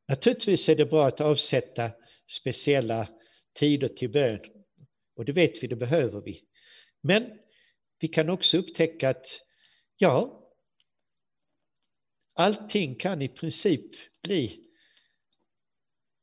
Naturligtvis 0.08 0.70
är 0.70 0.76
det 0.76 0.86
bra 0.86 1.08
att 1.08 1.22
avsätta 1.22 1.92
speciella 2.32 3.08
tider 3.54 3.88
till 3.88 4.10
bön. 4.10 4.40
Och 5.16 5.26
det 5.26 5.32
vet 5.32 5.64
vi, 5.64 5.68
det 5.68 5.76
behöver 5.76 6.22
vi. 6.22 6.44
Men 7.02 7.40
vi 8.00 8.08
kan 8.08 8.30
också 8.30 8.58
upptäcka 8.58 9.10
att, 9.10 9.42
ja, 9.98 10.48
allting 12.34 12.96
kan 12.96 13.22
i 13.22 13.28
princip 13.28 13.86
bli 14.24 14.68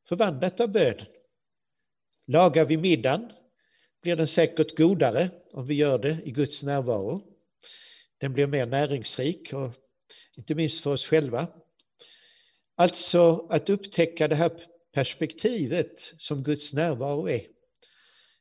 förvandlat 0.09 0.61
av 0.61 0.69
bönen. 0.69 1.07
Lagar 2.27 2.65
vi 2.65 2.77
middagen 2.77 3.33
blir 4.03 4.17
den 4.17 4.29
säkert 4.29 4.77
godare 4.77 5.31
om 5.53 5.67
vi 5.67 5.75
gör 5.75 5.99
det 5.99 6.19
i 6.25 6.31
Guds 6.31 6.63
närvaro. 6.63 7.23
Den 8.19 8.33
blir 8.33 8.47
mer 8.47 8.67
näringsrik, 8.67 9.53
och 9.53 9.71
inte 10.37 10.55
minst 10.55 10.83
för 10.83 10.93
oss 10.93 11.07
själva. 11.07 11.49
Alltså 12.75 13.47
att 13.51 13.71
upptäcka 13.71 14.29
det 14.29 14.35
här 14.35 14.78
perspektivet 14.93 16.15
som 16.19 16.43
Guds 16.43 16.73
närvaro 16.73 17.29
är. 17.29 17.43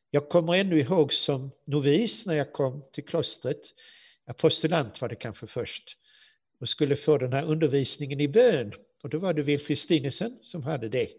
Jag 0.10 0.30
kommer 0.30 0.54
ännu 0.54 0.80
ihåg 0.80 1.14
som 1.14 1.52
novis 1.66 2.26
när 2.26 2.34
jag 2.34 2.54
kom 2.54 2.84
till 2.94 3.06
klostret, 3.06 3.62
apostolant 4.26 5.02
var 5.02 5.10
det 5.10 5.16
kanske 5.16 5.48
först, 5.48 5.98
och 6.60 6.70
skulle 6.70 6.96
få 6.96 7.18
den 7.18 7.34
här 7.34 7.46
undervisningen 7.46 8.20
i 8.22 8.28
bön. 8.28 8.74
Och 9.04 9.10
då 9.10 9.18
var 9.20 9.34
det 9.34 9.44
Wilfrid 9.44 9.78
Stinesen 9.78 10.40
som 10.42 10.64
hade 10.64 10.90
det. 10.90 11.10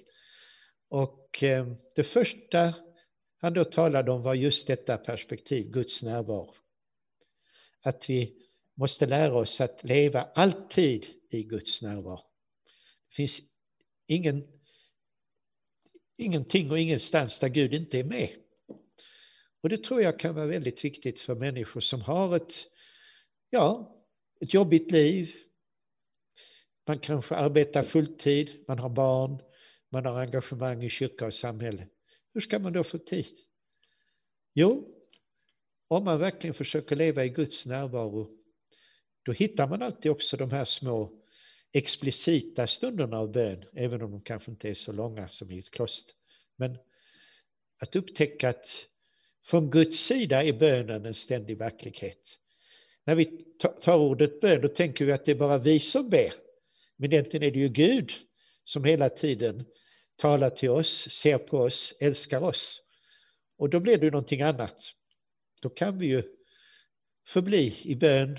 Och 0.89 1.43
eh, 1.43 1.67
det 1.95 2.05
första 2.05 2.75
han 3.41 3.55
då 3.55 3.65
talade 3.65 4.11
om 4.11 4.23
var 4.23 4.35
just 4.35 4.67
detta 4.67 4.97
perspektiv, 4.97 5.71
Guds 5.71 6.03
närvaro. 6.03 6.55
Att 7.83 8.11
vi 8.11 8.35
måste 8.75 9.07
lära 9.07 9.35
oss 9.35 9.61
att 9.61 9.85
leva 9.85 10.23
alltid 10.23 11.07
i 11.31 11.43
Guds 11.43 11.83
närvaro. 11.83 12.21
Det 13.09 13.15
finns 13.15 13.41
ingen, 14.07 14.47
ingenting 16.19 16.71
och 16.71 16.79
ingenstans 16.79 17.39
där 17.39 17.49
Gud 17.49 17.75
inte 17.75 17.99
är 17.99 18.05
med. 18.05 18.29
Och 19.61 19.69
det 19.69 19.85
tror 19.85 20.03
jag 20.03 20.19
kan 20.19 20.35
vara 20.35 20.47
väldigt 20.47 20.85
viktigt 20.85 21.21
för 21.21 21.35
människor 21.35 21.81
som 21.81 22.01
har 22.01 22.37
ett, 22.37 22.55
ja, 23.51 23.97
ett 24.41 24.55
jobbigt 24.55 24.91
liv. 24.91 25.35
Man 26.87 26.99
kanske 26.99 27.35
arbetar 27.35 27.83
fulltid, 27.83 28.65
man 28.69 28.79
har 28.79 28.89
barn, 28.89 29.43
man 29.91 30.07
har 30.07 30.21
engagemang 30.21 30.85
i 30.85 30.91
kyrka 30.91 31.27
och 31.27 31.35
samhälle. 31.35 31.89
Hur 32.35 32.41
ska 32.41 32.59
man 32.59 32.73
då 32.73 32.85
få 32.85 32.99
tid? 32.99 33.39
Jo, 34.55 34.95
om 35.89 36.05
man 36.05 36.19
verkligen 36.19 36.55
försöker 36.55 36.97
leva 36.97 37.25
i 37.25 37.29
Guds 37.29 37.67
närvaro, 37.67 38.31
då 39.23 39.33
hittar 39.33 39.69
man 39.69 39.83
alltid 39.83 40.11
också 40.11 40.37
de 40.37 40.51
här 40.51 40.65
små 40.65 41.18
explicita 41.73 42.67
stunderna 42.67 43.19
av 43.19 43.33
bön, 43.33 43.65
även 43.73 44.03
om 44.03 44.11
de 44.11 44.21
kanske 44.21 44.51
inte 44.51 44.69
är 44.69 44.75
så 44.75 44.93
långa 44.93 45.29
som 45.29 45.51
i 45.51 45.59
ett 45.59 45.71
kloster. 45.71 46.15
Men 46.57 46.79
att 47.79 47.97
upptäcka 47.97 48.49
att 48.49 48.87
från 49.45 49.71
Guds 49.71 49.99
sida 49.99 50.45
är 50.45 50.53
bönen 50.53 51.07
en 51.07 51.15
ständig 51.15 51.59
verklighet. 51.59 52.39
När 53.05 53.15
vi 53.15 53.45
tar 53.81 53.99
ordet 53.99 54.41
bön, 54.41 54.61
då 54.61 54.69
tänker 54.69 55.05
vi 55.05 55.13
att 55.13 55.25
det 55.25 55.31
är 55.31 55.37
bara 55.37 55.59
vi 55.59 55.81
som 55.81 56.11
ber. 56.11 56.33
Men 56.97 57.13
egentligen 57.13 57.47
är 57.47 57.51
det 57.51 57.59
ju 57.59 57.69
Gud 57.69 58.13
som 58.65 58.85
hela 58.85 59.09
tiden 59.09 59.65
talar 60.17 60.51
till 60.51 60.71
oss, 60.71 61.11
ser 61.11 61.39
på 61.39 61.59
oss, 61.59 61.95
älskar 62.01 62.41
oss. 62.41 62.83
Och 63.57 63.71
då 63.71 63.81
blir 63.81 63.99
det 63.99 64.05
ju 64.05 64.11
någonting 64.11 64.43
annat. 64.43 64.77
Då 65.61 65.69
kan 65.69 65.99
vi 65.99 66.07
ju 66.07 66.23
förbli 67.27 67.77
i 67.83 67.95
bön, 67.95 68.39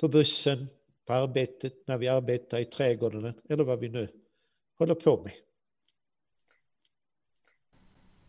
på 0.00 0.08
bussen, 0.08 0.66
på 1.10 1.14
arbetet, 1.14 1.74
när 1.86 1.98
vi 1.98 2.08
arbetar 2.08 2.58
i 2.58 2.64
trädgården 2.64 3.34
eller 3.48 3.64
vad 3.64 3.78
vi 3.78 3.88
nu 3.88 4.08
håller 4.78 4.94
på 4.94 5.22
med. 5.22 5.32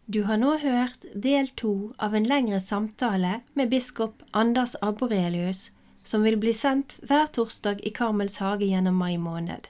Du 0.06 0.24
har 0.24 0.38
nå 0.38 0.58
hørt 0.58 1.06
del 1.14 1.48
to 1.48 1.94
av 1.98 2.16
en 2.16 2.24
lengre 2.24 2.60
samtale 2.60 3.42
med 3.54 3.70
biskop 3.70 4.24
Anders 4.32 4.76
Arborelius, 4.82 5.72
som 6.04 6.24
vil 6.24 6.38
bli 6.38 6.54
sendt 6.54 6.98
hver 7.02 7.28
torsdag 7.28 7.86
i 7.86 7.94
Karmels 7.94 8.38
hage 8.38 8.66
gjennom 8.66 8.98
mai 8.98 9.18
måned. 9.18 9.70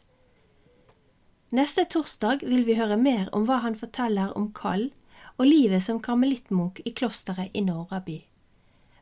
Neste 1.51 1.85
torsdag 1.85 2.47
vil 2.47 2.63
vi 2.63 2.79
høre 2.79 2.97
mer 2.97 3.27
om 3.35 3.43
hva 3.45 3.59
han 3.67 3.75
forteller 3.75 4.37
om 4.37 4.53
kall 4.55 4.89
og 5.35 5.49
livet 5.51 5.83
som 5.83 5.99
karmelittmunk 5.99 6.79
i 6.85 6.95
klosteret 6.95 7.51
i 7.53 7.61
Norraby. 7.61 8.21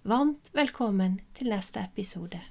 Varmt 0.01 0.49
velkommen 0.53 1.21
til 1.37 1.53
neste 1.53 1.85
episode. 1.85 2.41